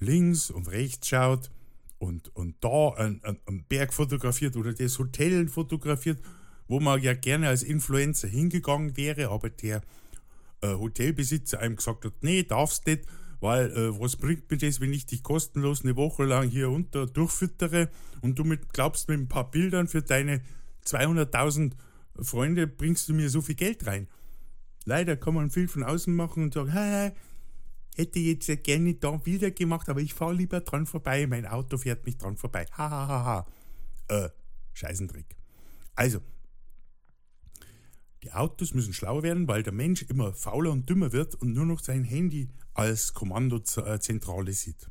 links 0.00 0.50
und 0.50 0.66
rechts 0.66 1.06
schaut 1.06 1.52
und, 1.98 2.34
und 2.34 2.56
da 2.60 2.90
einen, 2.90 3.20
Berg 3.68 3.92
fotografiert 3.92 4.56
oder 4.56 4.72
das 4.72 4.98
Hotel 4.98 5.48
fotografiert, 5.48 6.20
wo 6.68 6.80
man 6.80 7.02
ja 7.02 7.14
gerne 7.14 7.48
als 7.48 7.62
Influencer 7.62 8.28
hingegangen 8.28 8.96
wäre, 8.96 9.30
aber 9.30 9.50
der 9.50 9.82
äh, 10.60 10.74
Hotelbesitzer 10.74 11.60
einem 11.60 11.76
gesagt 11.76 12.04
hat, 12.04 12.12
nee, 12.20 12.42
darfst 12.42 12.86
nicht, 12.86 13.04
weil 13.40 13.70
äh, 13.70 14.00
was 14.00 14.16
bringt 14.16 14.50
mir 14.50 14.58
das, 14.58 14.80
wenn 14.80 14.92
ich 14.92 15.06
dich 15.06 15.22
kostenlos 15.22 15.82
eine 15.82 15.96
Woche 15.96 16.24
lang 16.24 16.48
hier 16.48 16.70
unter 16.70 17.06
durchfüttere 17.06 17.88
und 18.20 18.38
du 18.38 18.44
mit, 18.44 18.72
glaubst 18.72 19.08
mit 19.08 19.18
ein 19.18 19.28
paar 19.28 19.50
Bildern 19.50 19.88
für 19.88 20.02
deine 20.02 20.42
200.000 20.84 21.72
Freunde 22.20 22.66
bringst 22.66 23.08
du 23.08 23.14
mir 23.14 23.30
so 23.30 23.40
viel 23.40 23.54
Geld 23.54 23.86
rein. 23.86 24.08
Leider 24.84 25.16
kann 25.16 25.34
man 25.34 25.50
viel 25.50 25.68
von 25.68 25.84
außen 25.84 26.14
machen 26.14 26.42
und 26.42 26.54
sagen, 26.54 26.72
hey, 26.72 27.12
hätte 27.98 28.20
jetzt 28.20 28.46
gerne 28.62 28.94
da 28.94 29.24
wieder 29.26 29.50
gemacht, 29.50 29.88
aber 29.88 30.00
ich 30.00 30.14
fahre 30.14 30.34
lieber 30.34 30.60
dran 30.60 30.86
vorbei, 30.86 31.26
mein 31.26 31.46
Auto 31.46 31.76
fährt 31.76 32.06
mich 32.06 32.16
dran 32.16 32.36
vorbei. 32.36 32.64
Ha, 32.72 32.90
ha, 32.90 33.08
ha, 33.08 33.24
ha. 33.24 33.46
Äh, 34.08 34.30
Scheißendreck. 34.72 35.36
Also, 35.96 36.20
die 38.22 38.32
Autos 38.32 38.72
müssen 38.72 38.92
schlauer 38.92 39.22
werden, 39.24 39.48
weil 39.48 39.62
der 39.62 39.72
Mensch 39.72 40.02
immer 40.02 40.32
fauler 40.32 40.70
und 40.70 40.88
dümmer 40.88 41.12
wird 41.12 41.34
und 41.34 41.52
nur 41.52 41.66
noch 41.66 41.80
sein 41.80 42.04
Handy 42.04 42.48
als 42.74 43.14
Kommandozentrale 43.14 44.52
sieht. 44.52 44.88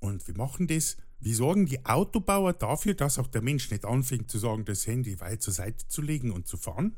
Und 0.00 0.26
wir 0.26 0.36
machen 0.36 0.66
das. 0.66 0.96
Wie 1.18 1.32
sorgen 1.32 1.66
die 1.66 1.84
Autobauer 1.86 2.52
dafür, 2.52 2.94
dass 2.94 3.18
auch 3.18 3.26
der 3.26 3.40
Mensch 3.40 3.70
nicht 3.70 3.84
anfängt 3.84 4.30
zu 4.30 4.38
sagen, 4.38 4.64
das 4.64 4.86
Handy 4.86 5.18
weit 5.20 5.42
zur 5.42 5.54
Seite 5.54 5.88
zu 5.88 6.02
legen 6.02 6.30
und 6.30 6.46
zu 6.46 6.56
fahren? 6.56 6.94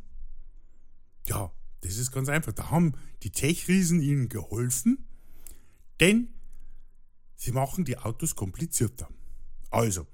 Ja, 1.27 1.53
das 1.81 1.97
ist 1.97 2.13
ganz 2.13 2.29
einfach. 2.29 2.53
Da 2.53 2.71
haben 2.71 2.93
die 3.23 3.31
Tech-Riesen 3.31 4.01
ihnen 4.01 4.29
geholfen, 4.29 5.07
denn 6.01 6.29
sie 7.37 7.53
machen 7.53 7.85
die 7.85 7.99
Autos 7.99 8.35
komplizierter. 8.35 9.09
Also, 9.71 10.07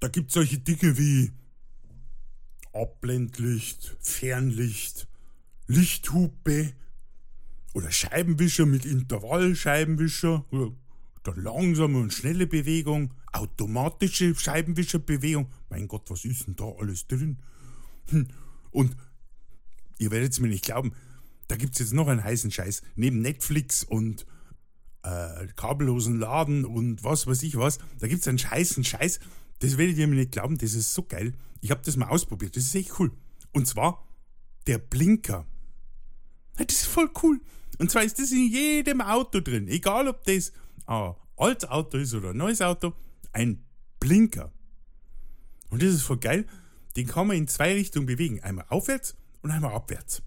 da 0.00 0.08
gibt 0.08 0.28
es 0.28 0.34
solche 0.34 0.58
Dinge 0.58 0.98
wie 0.98 1.32
Abblendlicht, 2.72 3.96
Fernlicht, 4.00 5.06
Lichthupe 5.66 6.72
oder 7.74 7.90
Scheibenwischer 7.90 8.66
mit 8.66 8.84
Intervallscheibenwischer 8.84 10.44
oder 10.50 11.36
langsame 11.36 11.98
und 11.98 12.12
schnelle 12.12 12.46
Bewegung, 12.46 13.14
automatische 13.32 14.34
Scheibenwischerbewegung. 14.34 15.50
Mein 15.70 15.86
Gott, 15.86 16.10
was 16.10 16.24
ist 16.24 16.46
denn 16.46 16.56
da 16.56 16.64
alles 16.78 17.06
drin? 17.06 17.38
Hm, 18.08 18.28
und 18.70 18.96
ihr 19.98 20.10
werdet 20.10 20.32
es 20.32 20.40
mir 20.40 20.48
nicht 20.48 20.64
glauben, 20.64 20.92
da 21.48 21.56
gibt 21.56 21.74
es 21.74 21.80
jetzt 21.80 21.92
noch 21.92 22.08
einen 22.08 22.24
heißen 22.24 22.50
Scheiß. 22.50 22.82
Neben 22.94 23.20
Netflix 23.20 23.84
und 23.84 24.26
äh, 25.02 25.46
kabellosen 25.56 26.18
Laden 26.18 26.64
und 26.64 27.04
was 27.04 27.26
weiß 27.26 27.42
ich 27.42 27.56
was, 27.56 27.78
da 27.98 28.06
gibt 28.06 28.22
es 28.22 28.28
einen 28.28 28.38
heißen 28.38 28.84
Scheiß. 28.84 29.20
Das 29.58 29.76
werdet 29.76 29.96
ihr 29.98 30.06
mir 30.06 30.16
nicht 30.16 30.32
glauben, 30.32 30.58
das 30.58 30.74
ist 30.74 30.94
so 30.94 31.02
geil. 31.02 31.34
Ich 31.60 31.70
habe 31.70 31.82
das 31.84 31.96
mal 31.96 32.08
ausprobiert, 32.08 32.56
das 32.56 32.64
ist 32.64 32.74
echt 32.74 32.98
cool. 32.98 33.12
Und 33.52 33.66
zwar 33.66 34.06
der 34.66 34.78
Blinker. 34.78 35.46
Das 36.56 36.66
ist 36.70 36.86
voll 36.86 37.10
cool. 37.22 37.40
Und 37.78 37.90
zwar 37.90 38.02
ist 38.02 38.18
das 38.18 38.32
in 38.32 38.50
jedem 38.50 39.00
Auto 39.00 39.40
drin, 39.40 39.68
egal 39.68 40.08
ob 40.08 40.24
das 40.24 40.52
ein 40.86 41.14
altes 41.36 41.68
Auto 41.68 41.98
ist 41.98 42.14
oder 42.14 42.30
ein 42.30 42.36
neues 42.36 42.60
Auto, 42.60 42.94
ein 43.32 43.64
Blinker. 44.00 44.52
Und 45.70 45.82
das 45.82 45.94
ist 45.94 46.02
voll 46.02 46.18
geil. 46.18 46.46
Den 46.96 47.06
kann 47.06 47.26
man 47.26 47.36
in 47.36 47.48
zwei 47.48 47.72
Richtungen 47.72 48.06
bewegen. 48.06 48.42
Einmal 48.42 48.66
aufwärts 48.68 49.16
und 49.42 49.50
einmal 49.50 49.74
abwärts. 49.74 50.22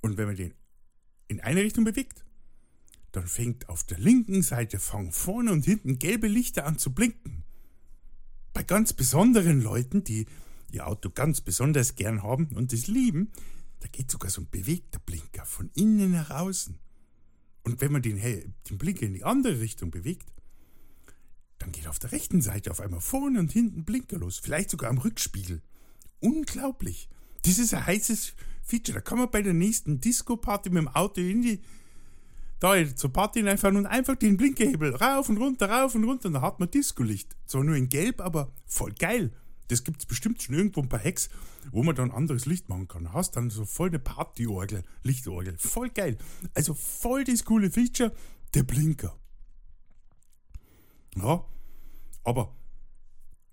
Und 0.00 0.16
wenn 0.16 0.26
man 0.26 0.36
den 0.36 0.54
in 1.28 1.40
eine 1.40 1.62
Richtung 1.62 1.84
bewegt, 1.84 2.24
dann 3.12 3.26
fängt 3.26 3.68
auf 3.68 3.84
der 3.84 3.98
linken 3.98 4.42
Seite 4.42 4.78
fangen 4.78 5.12
vorne 5.12 5.52
und 5.52 5.64
hinten 5.64 5.98
gelbe 5.98 6.26
Lichter 6.26 6.66
an 6.66 6.78
zu 6.78 6.92
blinken. 6.92 7.44
Bei 8.52 8.62
ganz 8.62 8.92
besonderen 8.92 9.60
Leuten, 9.60 10.04
die 10.04 10.26
ihr 10.70 10.86
Auto 10.86 11.10
ganz 11.10 11.40
besonders 11.40 11.94
gern 11.94 12.22
haben 12.22 12.48
und 12.54 12.72
es 12.72 12.86
lieben, 12.86 13.30
da 13.80 13.88
geht 13.88 14.10
sogar 14.10 14.30
so 14.30 14.40
ein 14.40 14.50
bewegter 14.50 14.98
Blinker 14.98 15.46
von 15.46 15.70
innen 15.74 16.12
nach 16.12 16.30
außen. 16.30 16.78
Und 17.62 17.80
wenn 17.80 17.92
man 17.92 18.02
den, 18.02 18.20
den 18.68 18.78
Blinker 18.78 19.06
in 19.06 19.14
die 19.14 19.24
andere 19.24 19.60
Richtung 19.60 19.90
bewegt, 19.90 20.32
dann 21.58 21.72
geht 21.72 21.86
auf 21.86 21.98
der 21.98 22.12
rechten 22.12 22.42
Seite 22.42 22.70
auf 22.70 22.80
einmal 22.80 23.00
vorne 23.00 23.38
und 23.38 23.52
hinten 23.52 23.84
Blinker 23.84 24.18
los. 24.18 24.38
Vielleicht 24.38 24.70
sogar 24.70 24.90
am 24.90 24.98
Rückspiegel. 24.98 25.62
Unglaublich. 26.20 27.08
Das 27.44 27.58
ist 27.58 27.74
ein 27.74 27.86
heißes 27.86 28.34
Feature. 28.62 28.96
Da 28.96 29.00
kann 29.00 29.18
man 29.18 29.30
bei 29.30 29.42
der 29.42 29.54
nächsten 29.54 30.00
Disco-Party 30.00 30.70
mit 30.70 30.82
dem 30.82 30.88
Auto 30.88 31.20
in 31.20 31.42
die 31.42 31.60
da 32.60 32.96
zur 32.96 33.12
Party 33.12 33.42
reinfahren 33.42 33.76
und 33.76 33.86
einfach 33.86 34.16
den 34.16 34.38
Blinkerhebel 34.38 34.94
rauf 34.94 35.28
und 35.28 35.36
runter, 35.36 35.68
rauf 35.68 35.94
und 35.94 36.04
runter 36.04 36.28
und 36.28 36.34
dann 36.34 36.42
hat 36.42 36.60
man 36.60 36.70
Disco-Licht. 36.70 37.36
Zwar 37.46 37.62
nur 37.62 37.76
in 37.76 37.90
Gelb, 37.90 38.22
aber 38.22 38.52
voll 38.64 38.92
geil. 38.92 39.32
Das 39.68 39.84
gibt 39.84 40.00
es 40.00 40.06
bestimmt 40.06 40.42
schon 40.42 40.54
irgendwo 40.54 40.80
ein 40.80 40.88
paar 40.88 41.02
Hacks, 41.02 41.28
wo 41.72 41.82
man 41.82 41.94
dann 41.94 42.10
anderes 42.10 42.46
Licht 42.46 42.68
machen 42.68 42.88
kann. 42.88 43.12
Hast 43.12 43.36
dann 43.36 43.50
so 43.50 43.64
voll 43.64 43.88
eine 43.88 43.98
Partyorgel, 43.98 44.82
Lichtorgel. 45.02 45.58
Voll 45.58 45.90
geil. 45.90 46.16
Also 46.54 46.74
voll 46.74 47.24
das 47.24 47.44
coole 47.44 47.70
Feature, 47.70 48.12
der 48.54 48.62
Blinker. 48.62 49.14
Ja, 51.16 51.44
aber 52.24 52.54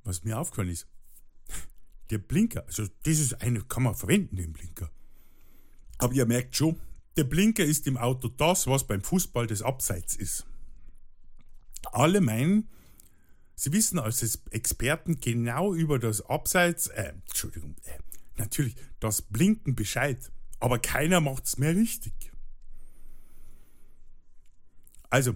was 0.04 0.24
mir 0.24 0.40
aufgefallen 0.40 0.70
ist, 0.70 0.88
der 2.12 2.18
Blinker, 2.20 2.66
also 2.68 2.86
das 3.04 3.20
ist 3.20 3.42
eine, 3.42 3.62
kann 3.62 3.84
man 3.84 3.96
verwenden, 3.96 4.36
den 4.36 4.54
Blinker. 4.54 4.92
Aber 5.98 6.14
ihr 6.14 6.26
merkt 6.26 6.56
schon, 6.56 6.80
der 7.18 7.24
Blinker 7.24 7.64
ist 7.64 7.88
im 7.88 7.98
Auto 7.98 8.28
das, 8.28 8.68
was 8.68 8.86
beim 8.86 9.02
Fußball 9.02 9.48
das 9.48 9.62
Abseits 9.62 10.16
ist. 10.16 10.46
Alle 11.92 12.22
meinen, 12.22 12.70
sie 13.56 13.72
wissen 13.72 13.98
als 14.00 14.40
Experten 14.52 15.20
genau 15.20 15.74
über 15.74 16.00
das 16.00 16.22
Abseits, 16.22 16.88
äh, 16.88 17.14
Entschuldigung, 17.28 17.76
äh, 17.86 17.98
natürlich 18.38 18.76
das 19.00 19.22
Blinken 19.22 19.76
Bescheid, 19.76 20.32
aber 20.60 20.80
keiner 20.80 21.22
macht 21.22 21.46
es 21.46 21.58
mehr 21.58 21.76
richtig. 21.76 22.14
Also, 25.10 25.36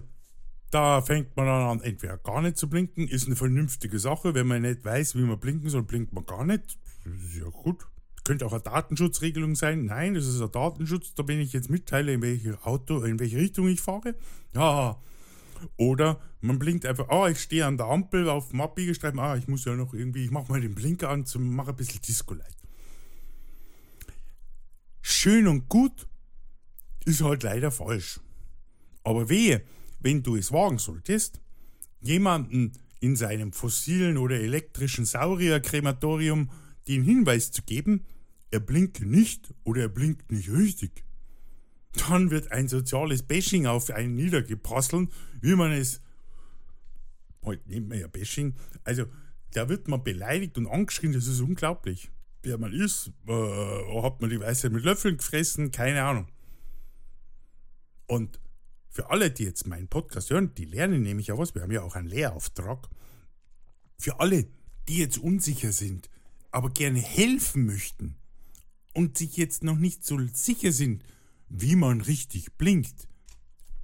da 0.70 1.00
fängt 1.00 1.36
man 1.36 1.46
dann 1.46 1.62
an, 1.62 1.80
entweder 1.80 2.18
gar 2.18 2.42
nicht 2.42 2.56
zu 2.56 2.68
blinken, 2.68 3.08
ist 3.08 3.26
eine 3.26 3.36
vernünftige 3.36 3.98
Sache. 3.98 4.34
Wenn 4.34 4.46
man 4.46 4.62
nicht 4.62 4.84
weiß, 4.84 5.16
wie 5.16 5.22
man 5.22 5.38
blinken 5.38 5.70
soll, 5.70 5.82
blinkt 5.82 6.12
man 6.12 6.26
gar 6.26 6.44
nicht. 6.44 6.78
Das 7.04 7.14
ist 7.14 7.36
ja 7.36 7.48
gut. 7.48 7.86
Könnte 8.24 8.44
auch 8.44 8.52
eine 8.52 8.62
Datenschutzregelung 8.62 9.54
sein. 9.54 9.84
Nein, 9.84 10.14
das 10.14 10.26
ist 10.26 10.40
ein 10.40 10.50
Datenschutz, 10.50 11.14
da 11.14 11.22
bin 11.22 11.40
ich 11.40 11.52
jetzt 11.52 11.70
mitteile, 11.70 12.12
in 12.12 12.22
welche 12.22 12.64
Auto, 12.66 13.02
in 13.04 13.20
welche 13.20 13.36
Richtung 13.36 13.68
ich 13.68 13.80
fahre. 13.80 14.16
Ja. 14.54 15.00
Oder 15.76 16.20
man 16.40 16.58
blinkt 16.58 16.84
einfach, 16.84 17.08
ah, 17.08 17.22
oh, 17.22 17.26
ich 17.26 17.40
stehe 17.40 17.64
an 17.64 17.76
der 17.76 17.86
Ampel 17.86 18.28
auf 18.28 18.50
dem 18.50 18.60
Abbiegestreifen, 18.60 19.20
ah, 19.20 19.36
ich 19.36 19.48
muss 19.48 19.64
ja 19.64 19.74
noch 19.74 19.94
irgendwie, 19.94 20.24
ich 20.24 20.30
mache 20.30 20.50
mal 20.50 20.60
den 20.60 20.74
Blinker 20.74 21.08
an, 21.08 21.24
zum, 21.24 21.54
mache 21.54 21.70
ein 21.70 21.76
bisschen 21.76 22.02
Disco-Light. 22.02 22.56
Schön 25.02 25.46
und 25.46 25.68
gut, 25.68 26.08
ist 27.04 27.22
halt 27.22 27.44
leider 27.44 27.70
falsch. 27.70 28.20
Aber 29.04 29.28
wehe, 29.28 29.62
wenn 30.00 30.22
du 30.22 30.36
es 30.36 30.52
wagen 30.52 30.78
solltest, 30.78 31.40
jemanden 32.00 32.72
in 33.00 33.16
seinem 33.16 33.52
fossilen 33.52 34.16
oder 34.16 34.40
elektrischen 34.40 35.04
Saurierkrematorium 35.04 36.50
den 36.88 37.02
Hinweis 37.02 37.50
zu 37.50 37.62
geben, 37.62 38.04
er 38.50 38.60
blinkt 38.60 39.00
nicht 39.00 39.52
oder 39.64 39.82
er 39.82 39.88
blinkt 39.88 40.30
nicht 40.30 40.50
richtig, 40.50 41.04
dann 42.08 42.30
wird 42.30 42.52
ein 42.52 42.68
soziales 42.68 43.22
Bashing 43.22 43.66
auf 43.66 43.90
einen 43.90 44.14
niedergeprasseln, 44.14 45.10
wie 45.40 45.54
man 45.54 45.72
es, 45.72 46.00
heute 47.42 47.68
nennt 47.68 47.88
man 47.88 47.98
ja 47.98 48.06
Bashing, 48.06 48.54
also 48.84 49.06
da 49.52 49.68
wird 49.68 49.88
man 49.88 50.04
beleidigt 50.04 50.58
und 50.58 50.66
angeschrien, 50.66 51.12
das 51.12 51.26
ist 51.26 51.40
unglaublich. 51.40 52.10
Wer 52.42 52.58
man 52.58 52.72
ist, 52.72 53.10
äh, 53.26 54.02
hat 54.02 54.20
man 54.20 54.30
die 54.30 54.38
Weisheit 54.38 54.70
mit 54.70 54.84
Löffeln 54.84 55.16
gefressen, 55.16 55.70
keine 55.70 56.04
Ahnung. 56.04 56.28
Und 58.06 58.38
für 58.96 59.10
alle, 59.10 59.30
die 59.30 59.44
jetzt 59.44 59.66
meinen 59.66 59.88
Podcast 59.88 60.30
hören, 60.30 60.54
die 60.54 60.64
lernen 60.64 61.02
nämlich 61.02 61.26
ja 61.26 61.36
was, 61.36 61.54
wir 61.54 61.60
haben 61.60 61.70
ja 61.70 61.82
auch 61.82 61.96
einen 61.96 62.08
Lehrauftrag. 62.08 62.88
Für 63.98 64.20
alle, 64.20 64.46
die 64.88 64.96
jetzt 64.96 65.18
unsicher 65.18 65.70
sind, 65.70 66.08
aber 66.50 66.70
gerne 66.70 66.98
helfen 66.98 67.66
möchten 67.66 68.16
und 68.94 69.18
sich 69.18 69.36
jetzt 69.36 69.62
noch 69.62 69.76
nicht 69.76 70.06
so 70.06 70.18
sicher 70.32 70.72
sind, 70.72 71.04
wie 71.50 71.76
man 71.76 72.00
richtig 72.00 72.54
blinkt. 72.56 73.06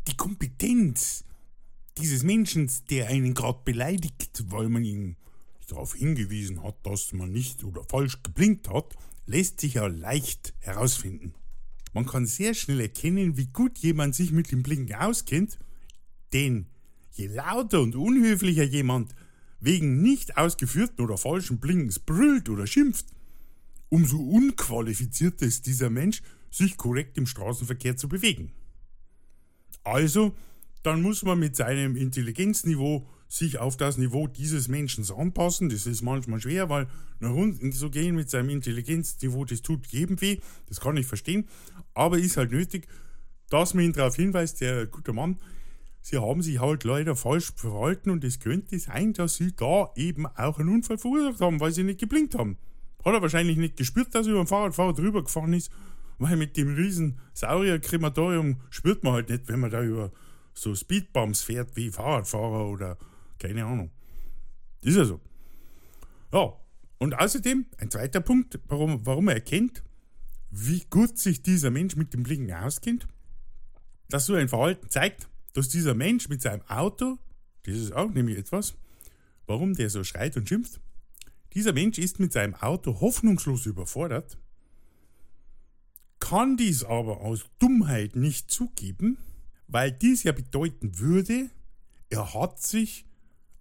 Die 0.08 0.16
Kompetenz 0.16 1.24
dieses 1.98 2.22
Menschen, 2.22 2.70
der 2.88 3.08
einen 3.08 3.34
gerade 3.34 3.60
beleidigt, 3.66 4.44
weil 4.46 4.70
man 4.70 4.82
ihn 4.82 5.18
darauf 5.68 5.94
hingewiesen 5.94 6.62
hat, 6.62 6.86
dass 6.86 7.12
man 7.12 7.30
nicht 7.30 7.64
oder 7.64 7.84
falsch 7.84 8.22
geblinkt 8.22 8.70
hat, 8.70 8.96
lässt 9.26 9.60
sich 9.60 9.74
ja 9.74 9.88
leicht 9.88 10.54
herausfinden. 10.60 11.34
Man 11.92 12.06
kann 12.06 12.26
sehr 12.26 12.54
schnell 12.54 12.80
erkennen, 12.80 13.36
wie 13.36 13.46
gut 13.46 13.78
jemand 13.78 14.14
sich 14.14 14.32
mit 14.32 14.50
dem 14.50 14.62
Blinken 14.62 14.94
auskennt, 14.94 15.58
denn 16.32 16.66
je 17.12 17.26
lauter 17.26 17.80
und 17.82 17.94
unhöflicher 17.94 18.64
jemand 18.64 19.14
wegen 19.60 20.02
nicht 20.02 20.36
ausgeführten 20.36 21.04
oder 21.04 21.18
falschen 21.18 21.60
Blinkens 21.60 21.98
brüllt 21.98 22.48
oder 22.48 22.66
schimpft, 22.66 23.06
umso 23.88 24.18
unqualifizierter 24.18 25.46
ist 25.46 25.66
dieser 25.66 25.90
Mensch, 25.90 26.22
sich 26.50 26.76
korrekt 26.76 27.16
im 27.18 27.26
Straßenverkehr 27.26 27.96
zu 27.96 28.08
bewegen. 28.08 28.52
Also, 29.84 30.34
dann 30.82 31.02
muss 31.02 31.22
man 31.22 31.38
mit 31.38 31.56
seinem 31.56 31.96
Intelligenzniveau 31.96 33.06
sich 33.32 33.58
auf 33.58 33.78
das 33.78 33.96
Niveau 33.96 34.26
dieses 34.26 34.68
Menschen 34.68 35.10
anpassen. 35.10 35.70
Das 35.70 35.86
ist 35.86 36.02
manchmal 36.02 36.38
schwer, 36.38 36.68
weil 36.68 36.86
nach 37.18 37.32
unten 37.32 37.72
zu 37.72 37.88
gehen 37.88 38.14
mit 38.14 38.28
seinem 38.28 38.50
Intelligenzniveau, 38.50 39.46
das 39.46 39.62
tut 39.62 39.86
jedem 39.86 40.20
weh. 40.20 40.38
Das 40.68 40.80
kann 40.80 40.98
ich 40.98 41.06
verstehen. 41.06 41.48
Aber 41.94 42.18
ist 42.18 42.36
halt 42.36 42.52
nötig, 42.52 42.86
dass 43.48 43.72
man 43.72 43.84
ihn 43.84 43.94
darauf 43.94 44.16
hinweist, 44.16 44.60
der 44.60 44.86
gute 44.86 45.14
Mann, 45.14 45.38
sie 46.02 46.18
haben 46.18 46.42
sich 46.42 46.60
halt 46.60 46.84
leider 46.84 47.16
falsch 47.16 47.52
verhalten 47.56 48.10
und 48.10 48.22
es 48.22 48.38
könnte 48.38 48.78
sein, 48.78 49.14
dass 49.14 49.36
sie 49.36 49.56
da 49.56 49.90
eben 49.96 50.26
auch 50.26 50.58
einen 50.58 50.68
Unfall 50.68 50.98
verursacht 50.98 51.40
haben, 51.40 51.58
weil 51.58 51.72
sie 51.72 51.84
nicht 51.84 52.00
geblinkt 52.00 52.34
haben. 52.34 52.58
Hat 53.02 53.14
er 53.14 53.22
wahrscheinlich 53.22 53.56
nicht 53.56 53.78
gespürt, 53.78 54.14
dass 54.14 54.26
er 54.26 54.32
über 54.32 54.44
den 54.44 54.46
Fahrradfahrer 54.46 54.92
drüber 54.92 55.24
gefahren 55.24 55.54
ist, 55.54 55.70
weil 56.18 56.36
mit 56.36 56.58
dem 56.58 56.74
riesen 56.74 57.18
Saurier-Krematorium 57.32 58.60
spürt 58.68 59.04
man 59.04 59.14
halt 59.14 59.30
nicht, 59.30 59.48
wenn 59.48 59.60
man 59.60 59.70
da 59.70 59.82
über 59.82 60.12
so 60.52 60.74
Speedbumps 60.74 61.40
fährt 61.40 61.76
wie 61.76 61.90
Fahrradfahrer 61.90 62.66
oder 62.66 62.98
keine 63.42 63.64
Ahnung. 63.64 63.90
Ist 64.82 64.96
ja 64.96 65.04
so. 65.04 65.20
Ja, 66.32 66.54
und 66.98 67.18
außerdem 67.18 67.66
ein 67.78 67.90
zweiter 67.90 68.20
Punkt, 68.20 68.60
warum, 68.68 69.04
warum 69.04 69.28
er 69.28 69.34
erkennt, 69.34 69.82
wie 70.50 70.84
gut 70.88 71.18
sich 71.18 71.42
dieser 71.42 71.70
Mensch 71.70 71.96
mit 71.96 72.14
dem 72.14 72.22
Blinken 72.22 72.54
auskennt, 72.54 73.08
dass 74.08 74.26
so 74.26 74.34
ein 74.34 74.48
Verhalten 74.48 74.88
zeigt, 74.88 75.28
dass 75.54 75.68
dieser 75.68 75.94
Mensch 75.94 76.28
mit 76.28 76.40
seinem 76.40 76.62
Auto, 76.68 77.18
das 77.64 77.76
ist 77.76 77.92
auch 77.92 78.10
nämlich 78.10 78.38
etwas, 78.38 78.74
warum 79.46 79.74
der 79.74 79.90
so 79.90 80.04
schreit 80.04 80.36
und 80.36 80.48
schimpft, 80.48 80.80
dieser 81.54 81.72
Mensch 81.72 81.98
ist 81.98 82.20
mit 82.20 82.32
seinem 82.32 82.54
Auto 82.54 83.00
hoffnungslos 83.00 83.66
überfordert, 83.66 84.38
kann 86.20 86.56
dies 86.56 86.84
aber 86.84 87.20
aus 87.20 87.46
Dummheit 87.58 88.14
nicht 88.14 88.50
zugeben, 88.50 89.18
weil 89.66 89.90
dies 89.90 90.22
ja 90.22 90.32
bedeuten 90.32 90.98
würde, 90.98 91.50
er 92.10 92.34
hat 92.34 92.62
sich 92.62 93.06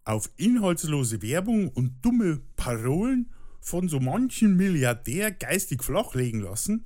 auf 0.03 0.29
inhaltslose 0.37 1.21
Werbung 1.21 1.69
und 1.69 2.03
dumme 2.03 2.41
Parolen 2.55 3.31
von 3.59 3.87
so 3.87 3.99
manchen 3.99 4.55
Milliardär 4.55 5.31
geistig 5.31 5.83
flachlegen 5.83 6.41
lassen 6.41 6.85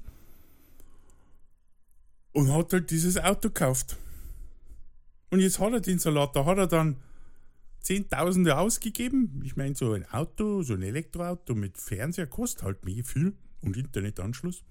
und 2.33 2.53
hat 2.53 2.73
halt 2.73 2.91
dieses 2.91 3.17
Auto 3.17 3.49
gekauft. 3.49 3.97
Und 5.31 5.39
jetzt 5.39 5.59
hat 5.59 5.73
er 5.73 5.79
den 5.79 5.99
Salat, 5.99 6.35
da 6.35 6.45
hat 6.45 6.57
er 6.57 6.67
dann 6.67 6.97
Zehntausende 7.79 8.57
ausgegeben. 8.57 9.41
Ich 9.45 9.55
meine, 9.55 9.75
so 9.75 9.93
ein 9.93 10.05
Auto, 10.11 10.63
so 10.63 10.73
ein 10.73 10.81
Elektroauto 10.81 11.55
mit 11.55 11.77
Fernseher 11.77 12.27
kostet 12.27 12.63
halt 12.63 12.83
mehr 12.83 13.03
viel 13.03 13.37
und 13.61 13.77
Internetanschluss. 13.77 14.63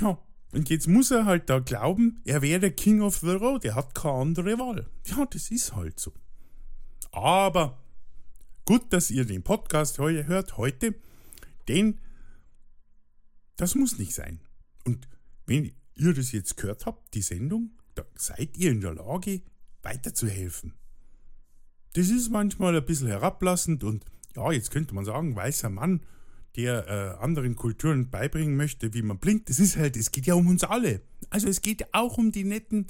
Ja, 0.00 0.18
und 0.52 0.70
jetzt 0.70 0.88
muss 0.88 1.10
er 1.10 1.26
halt 1.26 1.50
da 1.50 1.58
glauben, 1.58 2.20
er 2.24 2.42
wäre 2.42 2.60
der 2.60 2.70
King 2.70 3.02
of 3.02 3.18
the 3.18 3.30
Road, 3.30 3.64
er 3.64 3.74
hat 3.74 3.94
keine 3.94 4.14
andere 4.14 4.58
Wahl. 4.58 4.86
Ja, 5.06 5.26
das 5.26 5.50
ist 5.50 5.74
halt 5.74 6.00
so. 6.00 6.12
Aber 7.12 7.78
gut, 8.64 8.92
dass 8.92 9.10
ihr 9.10 9.24
den 9.24 9.42
Podcast 9.42 9.98
hört, 9.98 10.56
heute, 10.56 10.94
denn 11.68 11.98
das 13.56 13.74
muss 13.74 13.98
nicht 13.98 14.14
sein. 14.14 14.40
Und 14.84 15.08
wenn 15.46 15.72
ihr 15.94 16.14
das 16.14 16.32
jetzt 16.32 16.56
gehört 16.56 16.86
habt, 16.86 17.14
die 17.14 17.22
Sendung, 17.22 17.72
da 17.94 18.04
seid 18.14 18.56
ihr 18.56 18.70
in 18.70 18.80
der 18.80 18.94
Lage, 18.94 19.42
weiterzuhelfen. 19.82 20.74
Das 21.94 22.08
ist 22.08 22.30
manchmal 22.30 22.76
ein 22.76 22.84
bisschen 22.84 23.08
herablassend 23.08 23.82
und 23.82 24.04
ja, 24.36 24.52
jetzt 24.52 24.70
könnte 24.70 24.94
man 24.94 25.04
sagen, 25.04 25.34
weißer 25.34 25.70
Mann, 25.70 26.02
der 26.56 26.86
äh, 26.86 27.22
anderen 27.22 27.56
Kulturen 27.56 28.10
beibringen 28.10 28.56
möchte, 28.56 28.94
wie 28.94 29.02
man 29.02 29.18
blinkt. 29.18 29.48
Das 29.50 29.58
ist 29.58 29.76
halt, 29.76 29.96
es 29.96 30.12
geht 30.12 30.26
ja 30.26 30.34
um 30.34 30.46
uns 30.46 30.64
alle. 30.64 31.00
Also 31.30 31.48
es 31.48 31.62
geht 31.62 31.92
auch 31.94 32.18
um 32.18 32.32
die 32.32 32.44
netten 32.44 32.86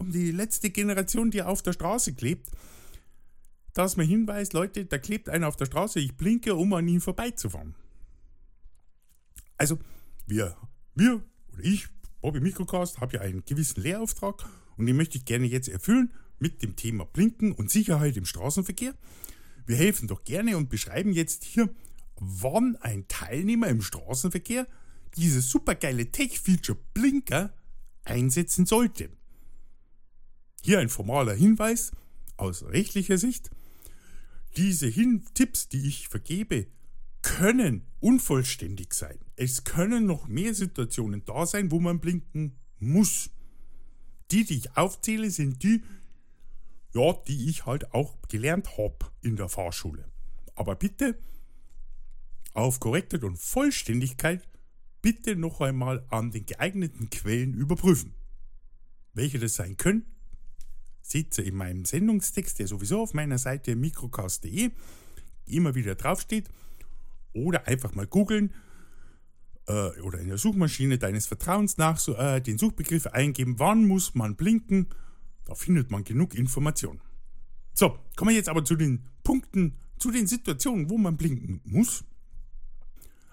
um 0.00 0.10
die 0.10 0.30
letzte 0.30 0.70
Generation, 0.70 1.30
die 1.30 1.42
auf 1.42 1.62
der 1.62 1.74
Straße 1.74 2.14
klebt, 2.14 2.50
dass 3.74 3.96
man 3.96 4.06
hinweist, 4.06 4.52
Leute, 4.52 4.84
da 4.84 4.98
klebt 4.98 5.28
einer 5.28 5.48
auf 5.48 5.56
der 5.56 5.66
Straße, 5.66 6.00
ich 6.00 6.16
blinke, 6.16 6.54
um 6.54 6.72
an 6.72 6.88
ihn 6.88 7.00
vorbeizufahren. 7.00 7.74
Also, 9.56 9.78
wir, 10.26 10.56
wir 10.94 11.22
oder 11.52 11.64
ich, 11.64 11.88
Bobby 12.20 12.40
Mikrocast, 12.40 13.00
habe 13.00 13.16
ja 13.16 13.20
einen 13.20 13.44
gewissen 13.44 13.82
Lehrauftrag 13.82 14.48
und 14.76 14.86
den 14.86 14.96
möchte 14.96 15.18
ich 15.18 15.24
gerne 15.24 15.46
jetzt 15.46 15.68
erfüllen 15.68 16.12
mit 16.38 16.62
dem 16.62 16.76
Thema 16.76 17.04
Blinken 17.04 17.52
und 17.52 17.70
Sicherheit 17.70 18.16
im 18.16 18.24
Straßenverkehr. 18.24 18.94
Wir 19.66 19.76
helfen 19.76 20.08
doch 20.08 20.24
gerne 20.24 20.56
und 20.56 20.70
beschreiben 20.70 21.12
jetzt 21.12 21.44
hier, 21.44 21.68
wann 22.16 22.76
ein 22.76 23.06
Teilnehmer 23.08 23.68
im 23.68 23.82
Straßenverkehr 23.82 24.66
dieses 25.16 25.50
supergeile 25.50 26.10
Tech-Feature 26.10 26.78
Blinker 26.94 27.52
einsetzen 28.04 28.66
sollte. 28.66 29.10
Hier 30.62 30.78
ein 30.78 30.88
formaler 30.88 31.34
Hinweis 31.34 31.92
aus 32.36 32.64
rechtlicher 32.64 33.18
Sicht. 33.18 33.50
Diese 34.56 34.86
Hin 34.86 35.24
Tipps, 35.34 35.68
die 35.68 35.86
ich 35.86 36.08
vergebe, 36.08 36.66
können 37.22 37.86
unvollständig 38.00 38.94
sein. 38.94 39.18
Es 39.36 39.64
können 39.64 40.06
noch 40.06 40.26
mehr 40.26 40.54
Situationen 40.54 41.24
da 41.24 41.46
sein, 41.46 41.70
wo 41.70 41.80
man 41.80 42.00
blinken 42.00 42.56
muss. 42.78 43.30
Die, 44.30 44.44
die 44.44 44.56
ich 44.56 44.76
aufzähle, 44.76 45.30
sind 45.30 45.62
die, 45.62 45.82
ja, 46.94 47.12
die 47.28 47.48
ich 47.48 47.66
halt 47.66 47.92
auch 47.92 48.16
gelernt 48.28 48.76
habe 48.78 48.98
in 49.22 49.36
der 49.36 49.48
Fahrschule. 49.48 50.08
Aber 50.54 50.76
bitte 50.76 51.18
auf 52.54 52.80
Korrektheit 52.80 53.24
und 53.24 53.38
Vollständigkeit 53.38 54.46
bitte 55.02 55.36
noch 55.36 55.60
einmal 55.60 56.04
an 56.10 56.30
den 56.30 56.46
geeigneten 56.46 57.10
Quellen 57.10 57.54
überprüfen. 57.54 58.14
Welche 59.14 59.38
das 59.38 59.54
sein 59.54 59.76
können, 59.76 60.04
ihr 61.14 61.44
in 61.44 61.54
meinem 61.54 61.84
Sendungstext, 61.84 62.58
der 62.58 62.66
sowieso 62.66 63.02
auf 63.02 63.14
meiner 63.14 63.38
Seite 63.38 63.76
mikrocast.de 63.76 64.70
immer 65.46 65.74
wieder 65.74 65.94
draufsteht. 65.94 66.48
Oder 67.32 67.66
einfach 67.68 67.94
mal 67.94 68.06
googeln 68.06 68.52
äh, 69.66 70.00
oder 70.00 70.18
in 70.18 70.28
der 70.28 70.38
Suchmaschine 70.38 70.98
deines 70.98 71.26
Vertrauens 71.26 71.76
nach 71.78 72.06
äh, 72.08 72.40
den 72.40 72.58
Suchbegriff 72.58 73.06
eingeben, 73.06 73.58
wann 73.58 73.86
muss 73.86 74.14
man 74.14 74.36
blinken. 74.36 74.88
Da 75.44 75.54
findet 75.54 75.90
man 75.90 76.04
genug 76.04 76.34
Informationen. 76.34 77.00
So, 77.72 77.98
kommen 78.16 78.30
wir 78.30 78.36
jetzt 78.36 78.48
aber 78.48 78.64
zu 78.64 78.76
den 78.76 79.06
Punkten, 79.22 79.76
zu 79.98 80.10
den 80.10 80.26
Situationen, 80.26 80.90
wo 80.90 80.98
man 80.98 81.16
blinken 81.16 81.60
muss. 81.64 82.04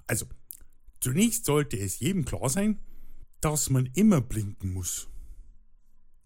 Also, 0.06 0.26
zunächst 1.00 1.46
sollte 1.46 1.78
es 1.78 2.00
jedem 2.00 2.24
klar 2.24 2.50
sein, 2.50 2.80
dass 3.42 3.70
man 3.70 3.88
immer 3.94 4.22
blinken 4.22 4.74
muss. 4.74 5.10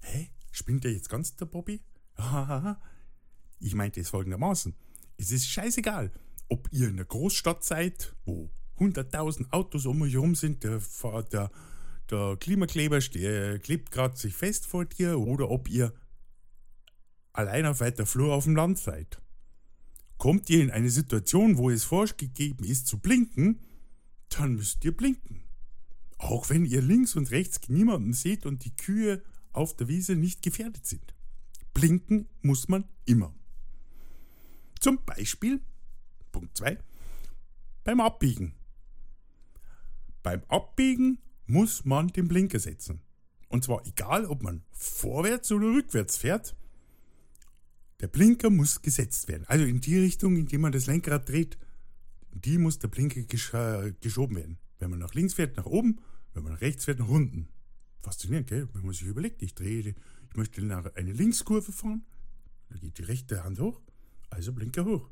Hä? 0.02 0.30
Spinnt 0.52 0.84
der 0.84 0.94
jetzt 0.94 1.10
ganz 1.10 1.36
der 1.36 1.46
Bobby? 1.46 1.82
ich 3.60 3.76
meinte 3.76 4.02
es 4.02 4.10
folgendermaßen. 4.10 4.76
Es 5.18 5.32
ist 5.32 5.48
scheißegal, 5.48 6.12
ob 6.50 6.68
ihr 6.72 6.88
in 6.88 6.96
einer 6.96 7.06
Großstadt 7.06 7.64
seid, 7.64 8.16
wo 8.26 8.50
100.000 8.80 9.52
Autos 9.52 9.86
um 9.86 10.02
euch 10.02 10.14
herum 10.14 10.36
sind, 10.36 10.64
der, 10.64 10.82
der, 11.32 11.52
der 12.10 12.38
Klimakleber 12.40 13.00
der 13.00 13.60
klebt 13.60 13.92
gerade 13.92 14.18
sich 14.18 14.34
fest 14.34 14.66
vor 14.66 14.86
dir, 14.86 15.20
oder 15.20 15.50
ob 15.50 15.70
ihr 15.70 15.94
allein 17.34 17.66
auf 17.66 17.80
weiter 17.80 18.06
Flur 18.06 18.34
auf 18.34 18.46
dem 18.46 18.56
Land 18.56 18.80
seid. 18.80 19.22
Kommt 20.18 20.50
ihr 20.50 20.62
in 20.62 20.72
eine 20.72 20.90
Situation, 20.90 21.58
wo 21.58 21.70
es 21.70 21.84
vorgegeben 21.84 22.64
ist 22.64 22.88
zu 22.88 23.00
blinken, 23.00 23.60
dann 24.30 24.56
müsst 24.56 24.84
ihr 24.86 24.96
blinken. 24.96 25.44
Auch 26.18 26.50
wenn 26.50 26.66
ihr 26.66 26.82
links 26.82 27.16
und 27.16 27.32
rechts 27.32 27.68
niemanden 27.70 28.14
seht 28.14 28.46
und 28.46 28.64
die 28.66 28.76
Kühe 28.76 29.24
auf 29.54 29.76
der 29.76 29.88
Wiese 29.88 30.16
nicht 30.16 30.42
gefährdet 30.42 30.86
sind. 30.86 31.14
Blinken 31.74 32.28
muss 32.42 32.68
man 32.68 32.86
immer. 33.06 33.34
Zum 34.80 35.04
Beispiel, 35.06 35.62
Punkt 36.32 36.58
2, 36.58 36.78
beim 37.84 38.02
Abbiegen. 38.02 38.54
Beim 40.24 40.44
Abbiegen 40.48 41.20
muss 41.46 41.86
man 41.86 42.08
den 42.08 42.28
Blinker 42.28 42.60
setzen. 42.60 43.02
Und 43.48 43.64
zwar 43.64 43.86
egal, 43.86 44.26
ob 44.26 44.44
man 44.44 44.64
vorwärts 44.72 45.52
oder 45.52 45.68
rückwärts 45.68 46.18
fährt, 46.18 46.56
der 48.00 48.08
Blinker 48.08 48.50
muss 48.50 48.82
gesetzt 48.82 49.28
werden. 49.28 49.46
Also 49.48 49.66
in 49.66 49.82
die 49.82 50.00
Richtung, 50.00 50.36
in 50.36 50.48
die 50.48 50.58
man 50.58 50.72
das 50.72 50.88
Lenkrad 50.88 51.28
dreht, 51.30 51.58
die 52.32 52.58
muss 52.58 52.80
der 52.80 52.88
Blinker 52.88 53.22
gesch 53.22 53.54
äh, 53.54 53.94
geschoben 54.00 54.38
werden. 54.38 54.58
Wenn 54.80 54.90
man 54.90 55.00
nach 55.00 55.14
links 55.14 55.36
fährt, 55.36 55.58
nach 55.58 55.66
oben, 55.66 56.00
wenn 56.34 56.44
man 56.44 56.54
nach 56.54 56.62
rechts 56.62 56.86
fährt, 56.86 57.00
nach 57.00 57.10
unten. 57.10 57.50
Faszinierend, 58.02 58.48
gell? 58.48 58.68
Wenn 58.74 58.86
man 58.86 58.94
sich 58.94 59.08
überlegt, 59.08 59.42
ich 59.42 59.54
drehe, 59.54 59.96
ich 60.30 60.36
möchte 60.36 60.64
nach 60.64 60.96
eine 60.96 61.14
Linkskurve 61.14 61.72
fahren, 61.72 62.04
dann 62.70 62.80
geht 62.80 62.98
die 62.98 63.04
rechte 63.04 63.44
Hand 63.44 63.60
hoch, 63.60 63.82
also 64.30 64.54
Blinker 64.54 64.86
hoch. 64.86 65.10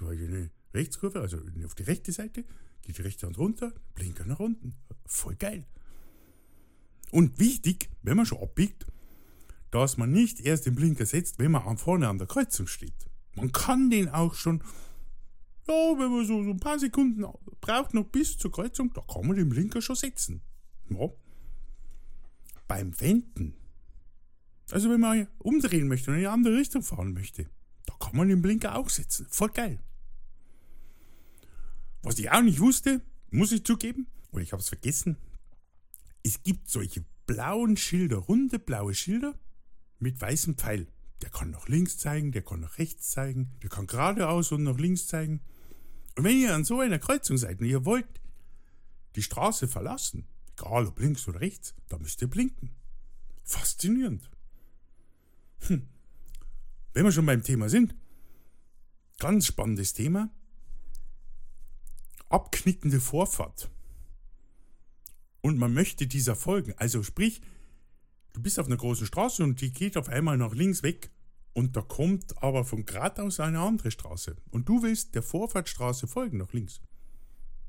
Eine 0.00 0.50
Rechtskurve, 0.74 1.20
also 1.20 1.38
auf 1.64 1.74
die 1.74 1.84
rechte 1.84 2.12
Seite, 2.12 2.44
geht 2.82 2.98
die 2.98 3.02
rechte 3.02 3.26
Hand 3.26 3.38
runter, 3.38 3.72
Blinker 3.94 4.26
nach 4.26 4.40
unten. 4.40 4.74
Voll 5.06 5.36
geil. 5.36 5.64
Und 7.12 7.38
wichtig, 7.38 7.88
wenn 8.02 8.16
man 8.16 8.26
schon 8.26 8.42
abbiegt, 8.42 8.86
dass 9.70 9.96
man 9.96 10.10
nicht 10.10 10.40
erst 10.40 10.66
den 10.66 10.74
Blinker 10.74 11.06
setzt, 11.06 11.38
wenn 11.38 11.52
man 11.52 11.78
vorne 11.78 12.08
an 12.08 12.18
der 12.18 12.26
Kreuzung 12.26 12.66
steht. 12.66 13.06
Man 13.34 13.52
kann 13.52 13.90
den 13.90 14.08
auch 14.08 14.34
schon, 14.34 14.62
ja, 15.68 15.74
wenn 15.98 16.10
man 16.10 16.26
so, 16.26 16.42
so 16.42 16.50
ein 16.50 16.60
paar 16.60 16.78
Sekunden 16.78 17.24
braucht 17.60 17.94
noch 17.94 18.04
bis 18.04 18.38
zur 18.38 18.50
Kreuzung, 18.52 18.92
da 18.92 19.02
kann 19.02 19.26
man 19.26 19.36
den 19.36 19.48
Blinker 19.48 19.80
schon 19.80 19.96
setzen. 19.96 20.42
Ja, 20.88 21.08
beim 22.66 22.98
Wenden, 23.00 23.54
also 24.70 24.90
wenn 24.90 25.00
man 25.00 25.28
umdrehen 25.38 25.88
möchte 25.88 26.10
und 26.10 26.16
in 26.16 26.24
eine 26.24 26.32
andere 26.32 26.58
Richtung 26.58 26.82
fahren 26.82 27.12
möchte, 27.12 27.48
da 27.86 27.94
kann 28.00 28.16
man 28.16 28.28
den 28.28 28.42
Blinker 28.42 28.76
auch 28.76 28.90
setzen. 28.90 29.26
Voll 29.30 29.50
geil. 29.50 29.80
Was 32.02 32.18
ich 32.18 32.30
auch 32.30 32.42
nicht 32.42 32.60
wusste, 32.60 33.00
muss 33.30 33.52
ich 33.52 33.64
zugeben, 33.64 34.06
oder 34.32 34.42
ich 34.42 34.52
habe 34.52 34.60
es 34.60 34.68
vergessen, 34.68 35.16
es 36.22 36.42
gibt 36.42 36.68
solche 36.68 37.04
blauen 37.26 37.76
Schilder, 37.76 38.16
runde 38.16 38.58
blaue 38.58 38.94
Schilder 38.94 39.38
mit 39.98 40.20
weißem 40.20 40.56
Pfeil. 40.56 40.88
Der 41.22 41.30
kann 41.30 41.50
nach 41.50 41.68
links 41.68 41.98
zeigen, 41.98 42.32
der 42.32 42.42
kann 42.42 42.60
nach 42.60 42.78
rechts 42.78 43.10
zeigen, 43.10 43.52
der 43.62 43.70
kann 43.70 43.86
geradeaus 43.86 44.52
und 44.52 44.64
nach 44.64 44.78
links 44.78 45.06
zeigen. 45.06 45.40
Und 46.16 46.24
wenn 46.24 46.38
ihr 46.38 46.54
an 46.54 46.64
so 46.64 46.80
einer 46.80 46.98
Kreuzung 46.98 47.38
seid 47.38 47.60
und 47.60 47.66
ihr 47.66 47.84
wollt 47.84 48.06
die 49.14 49.22
Straße 49.22 49.66
verlassen, 49.66 50.26
egal 50.56 50.86
ob 50.86 50.98
links 50.98 51.28
oder 51.28 51.40
rechts, 51.40 51.74
da 51.88 51.98
müsst 51.98 52.22
ihr 52.22 52.28
blinken. 52.28 52.70
Faszinierend. 53.44 54.30
Hm. 55.60 55.88
Wenn 56.92 57.04
wir 57.04 57.12
schon 57.12 57.26
beim 57.26 57.42
Thema 57.42 57.68
sind, 57.68 57.94
ganz 59.18 59.46
spannendes 59.46 59.92
Thema. 59.92 60.30
Abknickende 62.28 63.00
Vorfahrt. 63.00 63.70
Und 65.42 65.58
man 65.58 65.74
möchte 65.74 66.06
dieser 66.06 66.34
folgen. 66.34 66.74
Also 66.76 67.02
sprich, 67.02 67.40
du 68.32 68.42
bist 68.42 68.58
auf 68.58 68.66
einer 68.66 68.76
großen 68.76 69.06
Straße 69.06 69.44
und 69.44 69.60
die 69.60 69.72
geht 69.72 69.96
auf 69.96 70.08
einmal 70.08 70.36
nach 70.36 70.54
links 70.54 70.82
weg. 70.82 71.10
Und 71.52 71.76
da 71.76 71.82
kommt 71.82 72.42
aber 72.42 72.64
von 72.64 72.84
geradeaus 72.84 73.40
eine 73.40 73.60
andere 73.60 73.90
Straße. 73.90 74.36
Und 74.50 74.68
du 74.68 74.82
willst 74.82 75.14
der 75.14 75.22
Vorfahrtstraße 75.22 76.06
folgen 76.06 76.38
nach 76.38 76.52
links. 76.52 76.80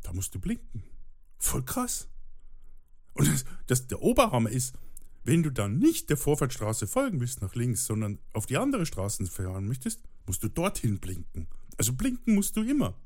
Da 0.02 0.12
musst 0.12 0.34
du 0.36 0.39
blinken. 0.39 0.84
Voll 1.38 1.63
krass. 1.63 2.10
Und 3.17 3.27
das, 3.27 3.45
das, 3.67 3.88
der 3.88 4.01
Oberhammer 4.01 4.49
ist, 4.49 4.75
wenn 5.23 5.43
du 5.43 5.51
dann 5.51 5.80
nicht 5.80 6.10
der 6.10 6.17
Vorfahrtstraße 6.17 6.88
folgen 6.88 7.19
willst 7.19 7.41
nach 7.41 7.56
links, 7.56 7.86
sondern 7.86 8.19
auf 8.34 8.45
die 8.45 8.58
andere 8.58 8.86
Straße 8.86 9.25
fahren 9.25 9.67
möchtest, 9.67 10.01
musst 10.25 10.43
du 10.43 10.47
dorthin 10.47 10.99
blinken. 10.99 11.47
Also 11.77 11.93
blinken 11.93 12.36
musst 12.36 12.56
du 12.56 12.63
immer. 12.63 12.97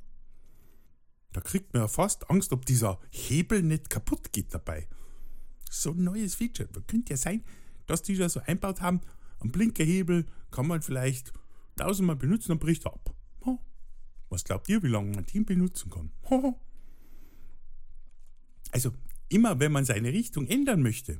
Da 1.33 1.41
kriegt 1.41 1.73
man 1.73 1.83
ja 1.83 1.87
fast 1.87 2.29
Angst, 2.29 2.51
ob 2.51 2.65
dieser 2.65 2.99
Hebel 3.09 3.63
nicht 3.63 3.89
kaputt 3.89 4.33
geht 4.33 4.53
dabei. 4.53 4.87
So 5.69 5.91
ein 5.91 6.03
neues 6.03 6.35
Feature. 6.35 6.69
Könnte 6.87 7.13
ja 7.13 7.17
sein, 7.17 7.43
dass 7.87 8.03
die 8.03 8.15
da 8.15 8.29
so 8.29 8.41
einbaut 8.41 8.81
haben, 8.81 9.01
ein 9.39 9.51
Blinkerhebel 9.51 10.25
kann 10.51 10.67
man 10.67 10.81
vielleicht 10.81 11.33
tausendmal 11.77 12.17
benutzen, 12.17 12.49
dann 12.49 12.59
bricht 12.59 12.85
er 12.85 12.93
ab. 12.93 13.15
Was 14.31 14.45
glaubt 14.45 14.69
ihr, 14.69 14.81
wie 14.81 14.87
lange 14.87 15.17
ein 15.17 15.25
Team 15.25 15.45
benutzen 15.45 15.89
kann? 15.89 16.09
Also 18.71 18.93
immer 19.31 19.59
wenn 19.59 19.71
man 19.71 19.85
seine 19.85 20.11
Richtung 20.13 20.47
ändern 20.47 20.81
möchte, 20.81 21.19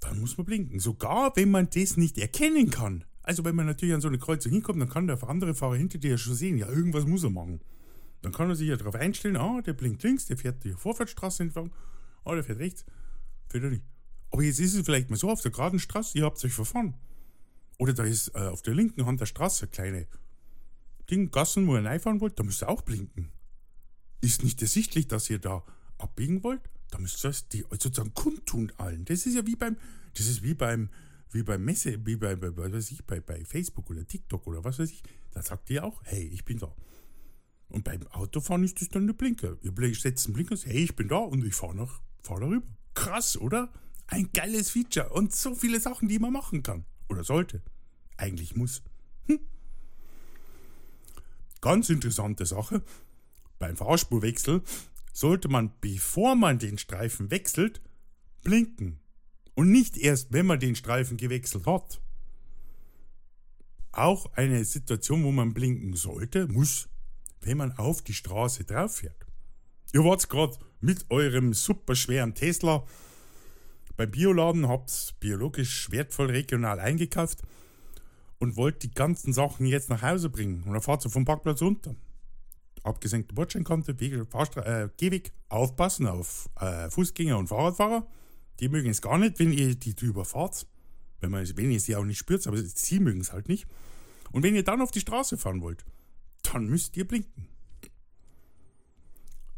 dann 0.00 0.20
muss 0.20 0.38
man 0.38 0.46
blinken. 0.46 0.80
Sogar 0.80 1.36
wenn 1.36 1.50
man 1.50 1.68
das 1.70 1.96
nicht 1.96 2.18
erkennen 2.18 2.70
kann. 2.70 3.04
Also 3.22 3.44
wenn 3.44 3.54
man 3.54 3.66
natürlich 3.66 3.94
an 3.94 4.00
so 4.00 4.08
eine 4.08 4.18
Kreuzung 4.18 4.52
hinkommt, 4.52 4.80
dann 4.80 4.88
kann 4.88 5.06
der 5.06 5.22
andere 5.28 5.54
Fahrer 5.54 5.76
hinter 5.76 5.98
dir 5.98 6.12
ja 6.12 6.18
schon 6.18 6.34
sehen, 6.34 6.56
ja, 6.56 6.68
irgendwas 6.68 7.06
muss 7.06 7.22
er 7.22 7.30
machen. 7.30 7.60
Dann 8.22 8.32
kann 8.32 8.48
er 8.48 8.56
sich 8.56 8.68
ja 8.68 8.76
darauf 8.76 8.94
einstellen, 8.94 9.36
ah, 9.36 9.60
der 9.62 9.72
blinkt 9.72 10.02
links, 10.02 10.26
der 10.26 10.36
fährt 10.36 10.64
die 10.64 10.72
Vorfahrtsstraße 10.72 11.42
entlang, 11.42 11.72
ah, 12.24 12.34
der 12.34 12.44
fährt 12.44 12.58
rechts, 12.58 12.84
fährt 13.48 13.64
er 13.64 13.70
nicht. 13.70 13.84
Aber 14.30 14.42
jetzt 14.42 14.60
ist 14.60 14.74
es 14.74 14.84
vielleicht 14.84 15.10
mal 15.10 15.16
so 15.16 15.30
auf 15.30 15.42
der 15.42 15.50
geraden 15.50 15.78
Straße, 15.78 16.16
ihr 16.16 16.24
habt 16.24 16.42
euch 16.44 16.52
verfahren. 16.52 16.94
Oder 17.78 17.92
da 17.92 18.04
ist 18.04 18.28
äh, 18.34 18.38
auf 18.38 18.62
der 18.62 18.74
linken 18.74 19.06
Hand 19.06 19.20
der 19.20 19.26
Straße 19.26 19.64
eine 19.64 19.70
kleine 19.70 20.06
Ding, 21.10 21.30
Gassen, 21.30 21.66
wo 21.66 21.76
ihr 21.76 21.84
reinfahren 21.84 22.20
wollt, 22.20 22.38
da 22.38 22.44
müsst 22.44 22.62
ihr 22.62 22.68
auch 22.68 22.82
blinken. 22.82 23.32
Ist 24.20 24.44
nicht 24.44 24.60
ersichtlich, 24.62 25.08
dass 25.08 25.28
ihr 25.30 25.38
da 25.38 25.64
abbiegen 26.00 26.42
wollt, 26.42 26.62
Da 26.90 26.98
müsst 26.98 27.24
ihr 27.24 27.28
das 27.28 27.48
die 27.48 27.64
sozusagen 27.70 28.14
kundtun 28.14 28.72
allen. 28.76 29.04
Das 29.04 29.26
ist 29.26 29.34
ja 29.34 29.46
wie 29.46 29.56
beim, 29.56 29.76
das 30.14 30.26
ist 30.26 30.42
wie 30.42 30.54
beim, 30.54 30.88
wie 31.30 31.42
beim 31.42 31.64
Messe, 31.64 32.04
wie 32.04 32.16
bei, 32.16 32.34
bei, 32.34 32.56
was 32.56 32.72
weiß 32.72 32.90
ich, 32.90 33.04
bei, 33.04 33.20
bei 33.20 33.44
Facebook 33.44 33.88
oder 33.90 34.06
TikTok 34.06 34.46
oder 34.46 34.64
was 34.64 34.78
weiß 34.78 34.90
ich. 34.90 35.02
Da 35.32 35.42
sagt 35.42 35.70
ihr 35.70 35.84
auch, 35.84 36.02
hey, 36.04 36.24
ich 36.24 36.44
bin 36.44 36.58
da. 36.58 36.74
Und 37.68 37.84
beim 37.84 38.06
Autofahren 38.08 38.64
ist 38.64 38.80
das 38.80 38.88
dann 38.88 39.06
der 39.06 39.14
Blinker. 39.14 39.56
Ihr 39.62 39.94
setzt 39.94 40.26
einen 40.26 40.34
Blinker 40.34 40.52
und 40.52 40.58
sagt, 40.58 40.72
hey, 40.72 40.82
ich 40.82 40.96
bin 40.96 41.08
da 41.08 41.18
und 41.18 41.44
ich 41.44 41.54
fahre 41.54 41.76
nach, 41.76 42.00
fahr 42.22 42.40
darüber. 42.40 42.66
Krass, 42.94 43.36
oder? 43.36 43.72
Ein 44.08 44.30
geiles 44.32 44.70
Feature 44.70 45.10
und 45.10 45.34
so 45.34 45.54
viele 45.54 45.78
Sachen, 45.78 46.08
die 46.08 46.18
man 46.18 46.32
machen 46.32 46.64
kann. 46.64 46.84
Oder 47.08 47.22
sollte. 47.22 47.62
Eigentlich 48.16 48.56
muss. 48.56 48.82
Hm. 49.26 49.38
Ganz 51.60 51.88
interessante 51.90 52.44
Sache. 52.44 52.82
Beim 53.60 53.76
Fahrspurwechsel 53.76 54.62
sollte 55.12 55.48
man, 55.48 55.72
bevor 55.80 56.34
man 56.34 56.58
den 56.58 56.78
Streifen 56.78 57.30
wechselt, 57.30 57.80
blinken. 58.42 59.00
Und 59.54 59.70
nicht 59.70 59.96
erst, 59.96 60.32
wenn 60.32 60.46
man 60.46 60.60
den 60.60 60.74
Streifen 60.74 61.16
gewechselt 61.16 61.66
hat. 61.66 62.00
Auch 63.92 64.32
eine 64.34 64.64
Situation, 64.64 65.24
wo 65.24 65.32
man 65.32 65.52
blinken 65.52 65.94
sollte, 65.94 66.46
muss, 66.46 66.88
wenn 67.40 67.58
man 67.58 67.72
auf 67.72 68.02
die 68.02 68.14
Straße 68.14 68.64
drauf 68.64 68.96
fährt. 68.96 69.26
Ihr 69.92 70.04
wart 70.04 70.28
gerade 70.28 70.56
mit 70.80 71.10
eurem 71.10 71.52
superschweren 71.52 72.34
Tesla 72.34 72.86
beim 73.96 74.10
Bioladen, 74.10 74.68
habt 74.68 75.14
biologisch 75.20 75.90
wertvoll 75.90 76.30
regional 76.30 76.78
eingekauft 76.78 77.42
und 78.38 78.56
wollt 78.56 78.82
die 78.82 78.92
ganzen 78.92 79.32
Sachen 79.32 79.66
jetzt 79.66 79.90
nach 79.90 80.02
Hause 80.02 80.30
bringen. 80.30 80.62
Und 80.62 80.72
dann 80.72 80.82
fahrt 80.82 81.04
ihr 81.04 81.10
vom 81.10 81.24
Parkplatz 81.24 81.60
runter. 81.60 81.94
Abgesenkte 82.82 83.34
Bordsteinkante, 83.34 83.92
äh, 83.92 84.88
Gehweg, 84.96 85.32
aufpassen 85.48 86.06
auf 86.06 86.48
äh, 86.58 86.88
Fußgänger 86.90 87.36
und 87.38 87.48
Fahrradfahrer. 87.48 88.06
Die 88.60 88.68
mögen 88.68 88.90
es 88.90 89.02
gar 89.02 89.18
nicht, 89.18 89.38
wenn 89.38 89.52
ihr 89.52 89.74
die 89.74 89.94
drüber 89.94 90.24
fahrt. 90.24 90.66
Wenn, 91.20 91.30
man, 91.30 91.46
wenn 91.56 91.70
ihr 91.70 91.80
sie 91.80 91.96
auch 91.96 92.04
nicht 92.04 92.18
spürt, 92.18 92.46
aber 92.46 92.56
sie 92.56 93.00
mögen 93.00 93.20
es 93.20 93.32
halt 93.32 93.48
nicht. 93.48 93.66
Und 94.32 94.42
wenn 94.42 94.54
ihr 94.54 94.64
dann 94.64 94.80
auf 94.80 94.90
die 94.90 95.00
Straße 95.00 95.36
fahren 95.36 95.60
wollt, 95.60 95.84
dann 96.42 96.66
müsst 96.66 96.96
ihr 96.96 97.06
blinken. 97.06 97.48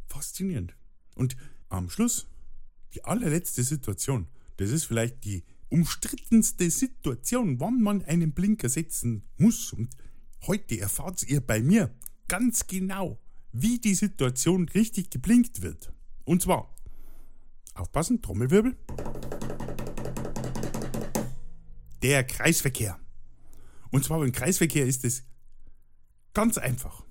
Faszinierend. 0.09 0.75
Und 1.15 1.37
am 1.69 1.89
Schluss, 1.89 2.27
die 2.95 3.05
allerletzte 3.05 3.63
Situation, 3.63 4.29
das 4.57 4.71
ist 4.71 4.85
vielleicht 4.85 5.25
die 5.25 5.45
umstrittenste 5.69 6.71
Situation, 6.71 7.61
wann 7.61 7.81
man 7.81 8.05
einen 8.05 8.33
Blinker 8.33 8.69
setzen 8.69 9.25
muss. 9.39 9.73
Und 9.73 9.89
heute 10.47 10.79
erfahrt 10.79 11.23
ihr 11.23 11.41
bei 11.41 11.61
mir 11.61 11.95
ganz 12.33 12.67
genau, 12.67 13.19
wie 13.53 13.79
die 13.79 13.95
Situation 13.95 14.67
richtig 14.71 15.11
geblinkt 15.11 15.61
wird. 15.61 15.93
Und 16.25 16.41
zwar, 16.41 16.75
aufpassen, 17.75 18.23
Trommelwirbel, 18.23 18.75
der 22.01 22.25
Kreisverkehr. 22.25 22.99
Und 23.91 24.07
zwar 24.07 24.19
beim 24.21 24.33
Kreisverkehr 24.33 24.87
ist 24.87 25.05
es 25.05 25.25
ganz 26.33 26.57
einfach. 26.57 27.05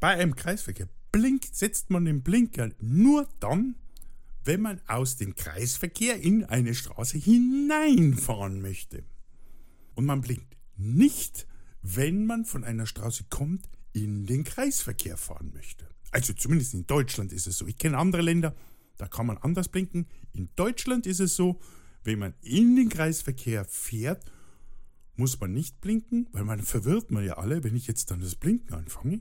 Bei 0.00 0.16
einem 0.16 0.34
Kreisverkehr 0.34 0.88
blinkt, 1.12 1.54
setzt 1.54 1.90
man 1.90 2.06
den 2.06 2.24
Blinker 2.24 2.70
nur 2.80 3.28
dann, 3.38 3.76
wenn 4.42 4.62
man 4.62 4.80
aus 4.88 5.16
dem 5.16 5.36
Kreisverkehr 5.36 6.20
in 6.20 6.44
eine 6.44 6.74
Straße 6.74 7.18
hineinfahren 7.18 8.62
möchte. 8.62 9.04
Und 9.94 10.06
man 10.06 10.22
blinkt 10.22 10.56
nicht, 10.76 11.46
wenn 11.82 12.26
man 12.26 12.44
von 12.44 12.64
einer 12.64 12.86
Straße 12.86 13.24
kommt, 13.30 13.68
in 13.92 14.26
den 14.26 14.44
Kreisverkehr 14.44 15.16
fahren 15.16 15.52
möchte. 15.52 15.86
Also 16.10 16.32
zumindest 16.32 16.74
in 16.74 16.86
Deutschland 16.86 17.32
ist 17.32 17.46
es 17.46 17.58
so. 17.58 17.66
Ich 17.66 17.78
kenne 17.78 17.98
andere 17.98 18.22
Länder, 18.22 18.54
da 18.96 19.06
kann 19.06 19.26
man 19.26 19.38
anders 19.38 19.68
blinken. 19.68 20.06
In 20.32 20.50
Deutschland 20.56 21.06
ist 21.06 21.20
es 21.20 21.36
so, 21.36 21.60
wenn 22.04 22.18
man 22.18 22.34
in 22.42 22.76
den 22.76 22.88
Kreisverkehr 22.88 23.64
fährt, 23.64 24.24
muss 25.16 25.38
man 25.40 25.52
nicht 25.52 25.80
blinken, 25.80 26.28
weil 26.32 26.44
man 26.44 26.62
verwirrt 26.62 27.10
man 27.10 27.24
ja 27.24 27.34
alle, 27.34 27.62
wenn 27.62 27.76
ich 27.76 27.86
jetzt 27.86 28.10
dann 28.10 28.20
das 28.20 28.34
Blinken 28.34 28.74
anfange, 28.74 29.20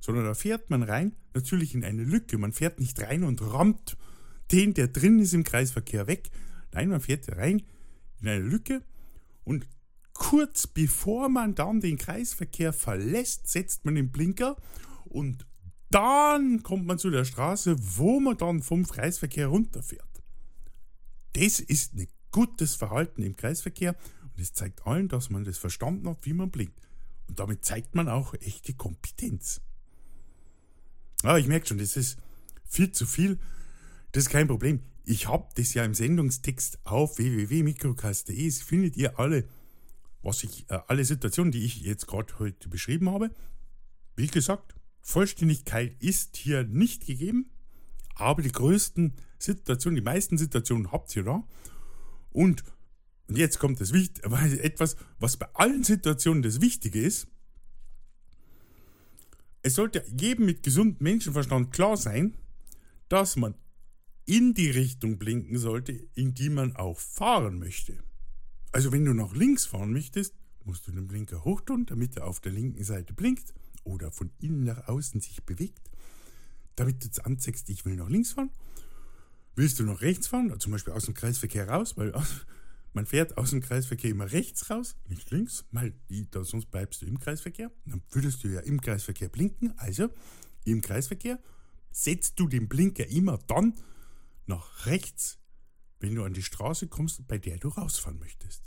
sondern 0.00 0.24
da 0.24 0.34
fährt 0.34 0.68
man 0.68 0.82
rein, 0.82 1.14
natürlich 1.34 1.74
in 1.74 1.84
eine 1.84 2.04
Lücke. 2.04 2.38
Man 2.38 2.52
fährt 2.52 2.80
nicht 2.80 3.00
rein 3.00 3.24
und 3.24 3.40
rammt 3.40 3.96
den, 4.50 4.74
der 4.74 4.88
drin 4.88 5.20
ist 5.20 5.32
im 5.32 5.44
Kreisverkehr, 5.44 6.06
weg. 6.06 6.30
Nein, 6.72 6.88
man 6.88 7.00
fährt 7.00 7.28
rein 7.36 7.62
in 8.20 8.28
eine 8.28 8.44
Lücke 8.44 8.82
und 9.44 9.66
kurz 10.32 10.66
bevor 10.66 11.28
man 11.28 11.54
dann 11.54 11.82
den 11.82 11.98
Kreisverkehr 11.98 12.72
verlässt, 12.72 13.48
setzt 13.48 13.84
man 13.84 13.96
den 13.96 14.10
Blinker 14.10 14.56
und 15.04 15.44
dann 15.90 16.62
kommt 16.62 16.86
man 16.86 16.98
zu 16.98 17.10
der 17.10 17.26
Straße, 17.26 17.76
wo 17.98 18.18
man 18.18 18.38
dann 18.38 18.62
vom 18.62 18.86
Kreisverkehr 18.86 19.48
runterfährt. 19.48 20.22
Das 21.34 21.60
ist 21.60 21.92
ein 21.92 22.08
gutes 22.30 22.76
Verhalten 22.76 23.22
im 23.22 23.36
Kreisverkehr 23.36 23.94
und 24.22 24.40
es 24.40 24.54
zeigt 24.54 24.86
allen, 24.86 25.08
dass 25.08 25.28
man 25.28 25.44
das 25.44 25.58
verstanden 25.58 26.08
hat, 26.08 26.24
wie 26.24 26.32
man 26.32 26.50
blinkt. 26.50 26.80
Und 27.28 27.38
damit 27.38 27.62
zeigt 27.62 27.94
man 27.94 28.08
auch 28.08 28.32
echte 28.32 28.72
Kompetenz. 28.72 29.60
Aber 31.24 31.38
ich 31.38 31.46
merke 31.46 31.66
schon, 31.66 31.76
das 31.76 31.94
ist 31.94 32.16
viel 32.64 32.90
zu 32.90 33.04
viel. 33.04 33.38
Das 34.12 34.22
ist 34.22 34.30
kein 34.30 34.48
Problem. 34.48 34.80
Ich 35.04 35.28
habe 35.28 35.46
das 35.56 35.74
ja 35.74 35.84
im 35.84 35.92
Sendungstext 35.92 36.78
auf 36.86 37.18
www.mikrocast.de. 37.18 38.50
Findet 38.50 38.96
ihr 38.96 39.18
alle, 39.18 39.44
was 40.22 40.44
ich, 40.44 40.68
äh, 40.70 40.78
alle 40.86 41.04
Situationen, 41.04 41.52
die 41.52 41.64
ich 41.64 41.82
jetzt 41.82 42.06
gerade 42.06 42.38
heute 42.38 42.68
beschrieben 42.68 43.10
habe. 43.10 43.30
Wie 44.16 44.28
gesagt, 44.28 44.74
Vollständigkeit 45.00 46.00
ist 46.00 46.36
hier 46.36 46.64
nicht 46.64 47.06
gegeben, 47.06 47.50
aber 48.14 48.42
die 48.42 48.52
größten 48.52 49.14
Situationen, 49.38 49.96
die 49.96 50.02
meisten 50.02 50.38
Situationen 50.38 50.92
habt 50.92 51.14
ihr 51.16 51.24
da. 51.24 51.46
Und, 52.30 52.62
und 53.26 53.36
jetzt 53.36 53.58
kommt 53.58 53.80
das 53.80 53.92
Wichtige, 53.92 54.28
etwas, 54.62 54.96
was 55.18 55.36
bei 55.36 55.48
allen 55.54 55.84
Situationen 55.84 56.42
das 56.42 56.60
Wichtige 56.60 57.00
ist. 57.00 57.26
Es 59.62 59.74
sollte 59.74 60.04
jedem 60.18 60.46
mit 60.46 60.62
gesundem 60.62 60.96
Menschenverstand 61.00 61.72
klar 61.72 61.96
sein, 61.96 62.36
dass 63.08 63.36
man 63.36 63.54
in 64.24 64.54
die 64.54 64.70
Richtung 64.70 65.18
blinken 65.18 65.58
sollte, 65.58 65.92
in 66.14 66.34
die 66.34 66.48
man 66.48 66.76
auch 66.76 66.98
fahren 66.98 67.58
möchte. 67.58 67.98
Also 68.72 68.90
wenn 68.90 69.04
du 69.04 69.12
nach 69.12 69.34
links 69.34 69.66
fahren 69.66 69.92
möchtest, 69.92 70.34
musst 70.64 70.86
du 70.86 70.92
den 70.92 71.06
Blinker 71.06 71.44
hochtun, 71.44 71.84
damit 71.86 72.16
er 72.16 72.26
auf 72.26 72.40
der 72.40 72.52
linken 72.52 72.82
Seite 72.82 73.12
blinkt 73.12 73.52
oder 73.84 74.10
von 74.10 74.30
innen 74.40 74.64
nach 74.64 74.88
außen 74.88 75.20
sich 75.20 75.42
bewegt, 75.44 75.90
damit 76.76 77.02
du 77.02 77.06
jetzt 77.06 77.26
anzeigst, 77.26 77.68
ich 77.68 77.84
will 77.84 77.96
nach 77.96 78.08
links 78.08 78.32
fahren. 78.32 78.50
Willst 79.54 79.78
du 79.78 79.84
nach 79.84 80.00
rechts 80.00 80.28
fahren, 80.28 80.58
zum 80.58 80.72
Beispiel 80.72 80.94
aus 80.94 81.04
dem 81.04 81.12
Kreisverkehr 81.12 81.68
raus, 81.68 81.98
weil 81.98 82.14
man 82.94 83.04
fährt 83.04 83.36
aus 83.36 83.50
dem 83.50 83.60
Kreisverkehr 83.60 84.10
immer 84.10 84.32
rechts 84.32 84.70
raus, 84.70 84.96
nicht 85.06 85.30
links, 85.30 85.66
weil 85.70 85.92
da, 86.30 86.42
sonst 86.42 86.70
bleibst 86.70 87.02
du 87.02 87.06
im 87.06 87.18
Kreisverkehr. 87.18 87.70
Dann 87.84 88.02
würdest 88.10 88.42
du 88.42 88.48
ja 88.48 88.60
im 88.60 88.80
Kreisverkehr 88.80 89.28
blinken. 89.28 89.74
Also 89.76 90.08
im 90.64 90.80
Kreisverkehr 90.80 91.38
setzt 91.90 92.40
du 92.40 92.48
den 92.48 92.68
Blinker 92.68 93.06
immer 93.08 93.38
dann, 93.46 93.74
nach 94.46 94.86
rechts, 94.86 95.38
wenn 96.02 96.14
du 96.14 96.24
an 96.24 96.34
die 96.34 96.42
Straße 96.42 96.88
kommst, 96.88 97.26
bei 97.28 97.38
der 97.38 97.58
du 97.58 97.68
rausfahren 97.68 98.18
möchtest. 98.18 98.64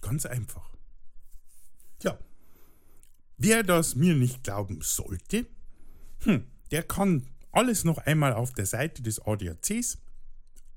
Ganz 0.00 0.24
einfach. 0.24 0.70
Tja, 1.98 2.18
wer 3.36 3.62
das 3.62 3.96
mir 3.96 4.14
nicht 4.14 4.44
glauben 4.44 4.80
sollte, 4.80 5.46
hm, 6.20 6.46
der 6.70 6.84
kann 6.84 7.26
alles 7.50 7.84
noch 7.84 7.98
einmal 7.98 8.32
auf 8.32 8.52
der 8.52 8.66
Seite 8.66 9.02
des 9.02 9.20
ADACs, 9.20 9.98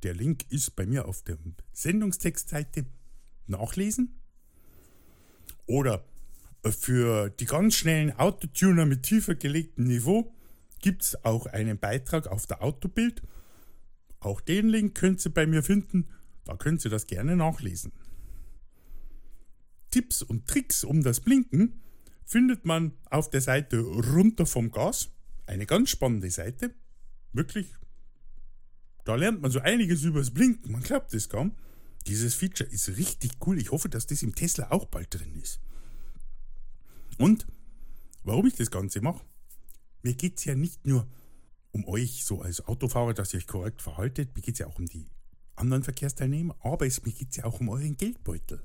der 0.04 0.14
Link 0.14 0.46
ist 0.50 0.76
bei 0.76 0.86
mir 0.86 1.08
auf 1.08 1.24
der 1.24 1.38
Sendungstextseite, 1.74 2.86
nachlesen. 3.48 4.20
Oder 5.66 6.04
für 6.64 7.30
die 7.30 7.46
ganz 7.46 7.76
schnellen 7.76 8.12
Autotuner 8.18 8.86
mit 8.86 9.04
tiefer 9.04 9.36
gelegtem 9.36 9.86
Niveau 9.86 10.34
gibt 10.80 11.04
es 11.04 11.26
auch 11.26 11.46
einen 11.48 11.80
Beitrag 11.80 12.28
auf 12.28 12.46
der 12.46 12.64
Autobild 12.64 13.22
auch 14.20 14.42
den 14.42 14.70
Link 14.70 14.96
könnt 14.96 15.24
ihr 15.26 15.34
bei 15.34 15.46
mir 15.46 15.64
finden, 15.64 16.08
da 16.44 16.56
könnt 16.56 16.84
ihr 16.86 16.92
das 16.92 17.08
gerne 17.08 17.36
nachlesen. 17.36 17.92
Tipps 19.92 20.22
und 20.22 20.48
Tricks 20.48 20.84
um 20.84 21.02
das 21.04 21.20
Blinken 21.20 21.82
findet 22.26 22.66
man 22.66 22.94
auf 23.10 23.30
der 23.30 23.42
Seite 23.42 23.80
runter 23.80 24.46
vom 24.46 24.72
Gas. 24.72 25.10
Eine 25.46 25.66
ganz 25.66 25.90
spannende 25.90 26.30
Seite. 26.30 26.74
Wirklich, 27.32 27.74
da 29.06 29.16
lernt 29.16 29.42
man 29.42 29.52
so 29.52 29.60
einiges 29.60 30.04
über 30.04 30.20
das 30.20 30.32
Blinken. 30.32 30.72
Man 30.72 30.84
glaubt 30.84 31.14
es 31.14 31.30
kaum. 31.30 31.56
Dieses 32.08 32.34
Feature 32.34 32.70
ist 32.70 32.90
richtig 32.90 33.32
cool. 33.46 33.58
Ich 33.58 33.72
hoffe, 33.72 33.90
dass 33.90 34.08
das 34.08 34.24
im 34.24 34.36
Tesla 34.36 34.72
auch 34.72 34.86
bald 34.86 35.14
drin 35.14 35.36
ist. 35.42 35.60
Und 37.18 37.48
warum 38.24 38.46
ich 38.46 38.56
das 38.56 38.72
Ganze 38.72 39.02
mache? 39.02 39.26
Mir 40.04 40.14
geht 40.14 40.38
es 40.38 40.46
ja 40.46 40.56
nicht 40.56 40.86
nur 40.86 41.08
um 41.72 41.86
euch 41.86 42.26
so 42.26 42.42
als 42.42 42.66
Autofahrer, 42.68 43.14
dass 43.14 43.34
ihr 43.34 43.40
euch 43.40 43.48
korrekt 43.48 43.82
verhaltet. 43.82 44.36
Mir 44.36 44.42
geht 44.42 44.56
es 44.56 44.60
ja 44.60 44.68
auch 44.68 44.80
um 44.80 44.86
die 44.86 45.06
anderen 45.56 45.84
Verkehrsteilnehmer, 45.84 46.56
aber 46.62 46.86
es, 46.86 47.04
mir 47.04 47.12
geht 47.12 47.32
es 47.32 47.38
ja 47.38 47.46
auch 47.46 47.60
um 47.60 47.70
euren 47.70 47.98
Geldbeutel. 47.98 48.62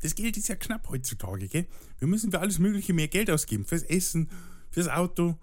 Das 0.00 0.14
Geld 0.14 0.36
ist 0.36 0.48
ja 0.48 0.54
knapp 0.54 0.88
heutzutage, 0.88 1.48
gell? 1.48 1.66
Wir 1.98 2.06
müssen 2.06 2.30
für 2.30 2.40
alles 2.40 2.58
Mögliche 2.58 2.92
mehr 2.92 3.08
Geld 3.08 3.30
ausgeben. 3.30 3.64
Fürs 3.64 3.82
Essen, 3.82 4.30
fürs 4.70 4.88
Auto, 4.88 5.36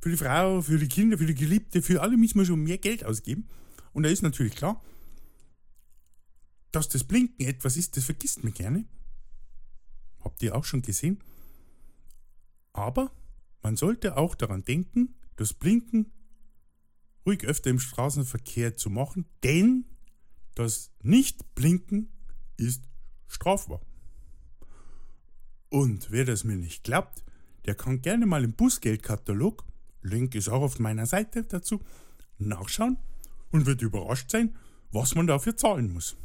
für 0.00 0.10
die 0.10 0.16
Frau, 0.16 0.62
für 0.62 0.78
die 0.78 0.88
Kinder, 0.88 1.16
für 1.18 1.26
die 1.26 1.34
Geliebte, 1.34 1.82
für 1.82 2.02
alle 2.02 2.16
müssen 2.16 2.38
wir 2.38 2.44
schon 2.44 2.62
mehr 2.62 2.78
Geld 2.78 3.04
ausgeben. 3.04 3.48
Und 3.92 4.02
da 4.02 4.08
ist 4.08 4.22
natürlich 4.22 4.56
klar, 4.56 4.82
dass 6.72 6.88
das 6.88 7.04
Blinken 7.04 7.46
etwas 7.46 7.76
ist, 7.76 7.96
das 7.96 8.04
vergisst 8.04 8.42
man 8.42 8.52
gerne. 8.52 8.84
Habt 10.20 10.42
ihr 10.42 10.54
auch 10.54 10.64
schon 10.64 10.82
gesehen? 10.82 11.22
Aber 12.72 13.12
man 13.62 13.76
sollte 13.76 14.16
auch 14.16 14.34
daran 14.34 14.64
denken, 14.64 15.14
das 15.36 15.52
Blinken 15.52 16.12
ruhig 17.26 17.44
öfter 17.44 17.70
im 17.70 17.78
Straßenverkehr 17.78 18.76
zu 18.76 18.90
machen, 18.90 19.26
denn 19.42 19.86
das 20.54 20.90
Nicht-Blinken 21.02 22.10
ist 22.56 22.84
strafbar. 23.28 23.80
Und 25.68 26.10
wer 26.10 26.24
das 26.24 26.44
mir 26.44 26.56
nicht 26.56 26.84
glaubt, 26.84 27.24
der 27.66 27.74
kann 27.74 28.00
gerne 28.00 28.26
mal 28.26 28.44
im 28.44 28.52
Busgeldkatalog, 28.52 29.64
Link 30.02 30.34
ist 30.34 30.48
auch 30.48 30.62
auf 30.62 30.78
meiner 30.78 31.06
Seite 31.06 31.42
dazu, 31.42 31.82
nachschauen 32.38 32.98
und 33.50 33.66
wird 33.66 33.82
überrascht 33.82 34.30
sein, 34.30 34.56
was 34.92 35.14
man 35.14 35.26
dafür 35.26 35.56
zahlen 35.56 35.92
muss. 35.92 36.16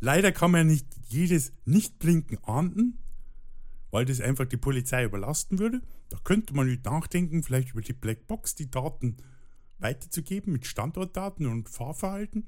Leider 0.00 0.32
kann 0.32 0.50
man 0.50 0.66
nicht 0.66 0.86
jedes 1.08 1.52
Nichtblinken 1.64 2.42
ahnden, 2.44 2.98
weil 3.90 4.04
das 4.04 4.20
einfach 4.20 4.46
die 4.46 4.56
Polizei 4.56 5.04
überlasten 5.04 5.58
würde. 5.58 5.80
Da 6.08 6.18
könnte 6.24 6.54
man 6.54 6.66
nicht 6.66 6.84
nachdenken, 6.84 7.42
vielleicht 7.42 7.70
über 7.70 7.82
die 7.82 7.92
Blackbox 7.92 8.54
die 8.54 8.70
Daten 8.70 9.16
weiterzugeben 9.78 10.52
mit 10.52 10.66
Standortdaten 10.66 11.46
und 11.46 11.68
Fahrverhalten. 11.68 12.46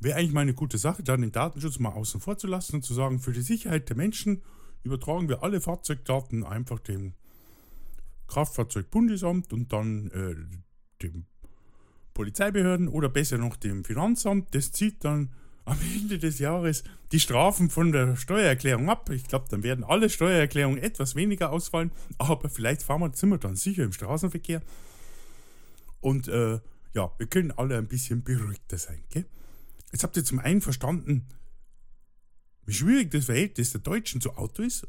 Wäre 0.00 0.18
eigentlich 0.18 0.32
mal 0.32 0.40
eine 0.40 0.54
gute 0.54 0.78
Sache, 0.78 1.02
da 1.02 1.16
den 1.16 1.32
Datenschutz 1.32 1.78
mal 1.78 1.90
außen 1.90 2.20
vor 2.20 2.38
zu 2.38 2.46
lassen 2.46 2.76
und 2.76 2.82
zu 2.82 2.94
sagen, 2.94 3.20
für 3.20 3.32
die 3.32 3.42
Sicherheit 3.42 3.88
der 3.88 3.96
Menschen 3.96 4.42
übertragen 4.82 5.28
wir 5.28 5.42
alle 5.42 5.60
Fahrzeugdaten 5.60 6.44
einfach 6.44 6.78
dem 6.78 7.14
Kraftfahrzeugbundesamt 8.28 9.52
und 9.52 9.72
dann 9.72 10.10
äh, 10.10 10.34
dem 11.02 11.26
Polizeibehörden 12.12 12.88
oder 12.88 13.08
besser 13.08 13.38
noch 13.38 13.56
dem 13.56 13.84
Finanzamt. 13.84 14.54
Das 14.54 14.72
zieht 14.72 15.04
dann 15.04 15.32
am 15.64 15.78
Ende 15.80 16.18
des 16.18 16.38
Jahres 16.38 16.84
die 17.12 17.20
Strafen 17.20 17.70
von 17.70 17.92
der 17.92 18.16
Steuererklärung 18.16 18.90
ab. 18.90 19.08
Ich 19.10 19.24
glaube, 19.24 19.46
dann 19.48 19.62
werden 19.62 19.84
alle 19.84 20.10
Steuererklärungen 20.10 20.78
etwas 20.78 21.14
weniger 21.14 21.52
ausfallen, 21.52 21.90
aber 22.18 22.48
vielleicht 22.48 22.82
fahren 22.82 23.00
wir, 23.00 23.12
sind 23.14 23.30
wir 23.30 23.38
dann 23.38 23.56
sicher 23.56 23.84
im 23.84 23.92
Straßenverkehr. 23.92 24.62
Und 26.00 26.28
äh, 26.28 26.60
ja, 26.94 27.12
wir 27.18 27.26
können 27.26 27.50
alle 27.50 27.78
ein 27.78 27.88
bisschen 27.88 28.22
beruhigter 28.22 28.78
sein. 28.78 29.02
Gell? 29.10 29.24
Jetzt 29.90 30.02
habt 30.02 30.16
ihr 30.16 30.24
zum 30.24 30.38
einen 30.38 30.60
verstanden, 30.60 31.26
wie 32.66 32.74
schwierig 32.74 33.10
das 33.10 33.26
Verhältnis 33.26 33.72
der 33.72 33.80
Deutschen 33.80 34.20
zu 34.20 34.36
Auto 34.36 34.62
ist 34.62 34.86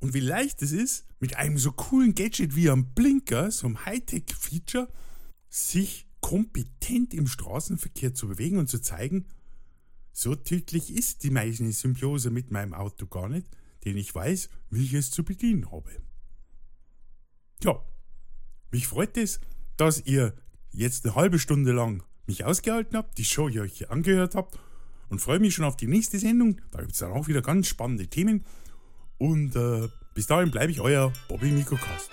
und 0.00 0.14
wie 0.14 0.20
leicht 0.20 0.62
es 0.62 0.72
ist, 0.72 1.06
mit 1.20 1.36
einem 1.36 1.58
so 1.58 1.72
coolen 1.72 2.14
Gadget 2.14 2.54
wie 2.54 2.70
einem 2.70 2.86
Blinker, 2.94 3.50
so 3.50 3.66
einem 3.66 3.84
Hightech-Feature, 3.84 4.88
sich 5.48 6.06
kompetent 6.20 7.14
im 7.14 7.26
Straßenverkehr 7.26 8.14
zu 8.14 8.28
bewegen 8.28 8.58
und 8.58 8.68
zu 8.68 8.80
zeigen, 8.80 9.26
so 10.18 10.34
tödlich 10.34 10.92
ist 10.92 11.22
die 11.22 11.30
meine 11.30 11.52
Symbiose 11.52 12.30
mit 12.30 12.50
meinem 12.50 12.74
Auto 12.74 13.06
gar 13.06 13.28
nicht, 13.28 13.46
denn 13.84 13.96
ich 13.96 14.12
weiß, 14.12 14.50
wie 14.68 14.84
ich 14.84 14.94
es 14.94 15.12
zu 15.12 15.22
bedienen 15.22 15.70
habe. 15.70 15.92
Ja, 17.62 17.80
mich 18.72 18.88
freut 18.88 19.16
es, 19.16 19.40
dass 19.76 20.04
ihr 20.06 20.34
jetzt 20.72 21.04
eine 21.04 21.14
halbe 21.14 21.38
Stunde 21.38 21.70
lang 21.70 22.02
mich 22.26 22.44
ausgehalten 22.44 22.96
habt, 22.96 23.16
die 23.16 23.24
Show 23.24 23.48
hier 23.48 23.62
euch 23.62 23.90
angehört 23.90 24.34
habt 24.34 24.58
und 25.08 25.20
freue 25.20 25.38
mich 25.38 25.54
schon 25.54 25.64
auf 25.64 25.76
die 25.76 25.86
nächste 25.86 26.18
Sendung. 26.18 26.60
Da 26.72 26.80
gibt 26.80 26.94
es 26.94 26.98
dann 26.98 27.12
auch 27.12 27.28
wieder 27.28 27.40
ganz 27.40 27.68
spannende 27.68 28.08
Themen. 28.08 28.44
Und 29.18 29.54
äh, 29.54 29.88
bis 30.14 30.26
dahin 30.26 30.50
bleibe 30.50 30.72
ich 30.72 30.80
euer 30.80 31.12
Bobby 31.28 31.52
Mikrocast. 31.52 32.10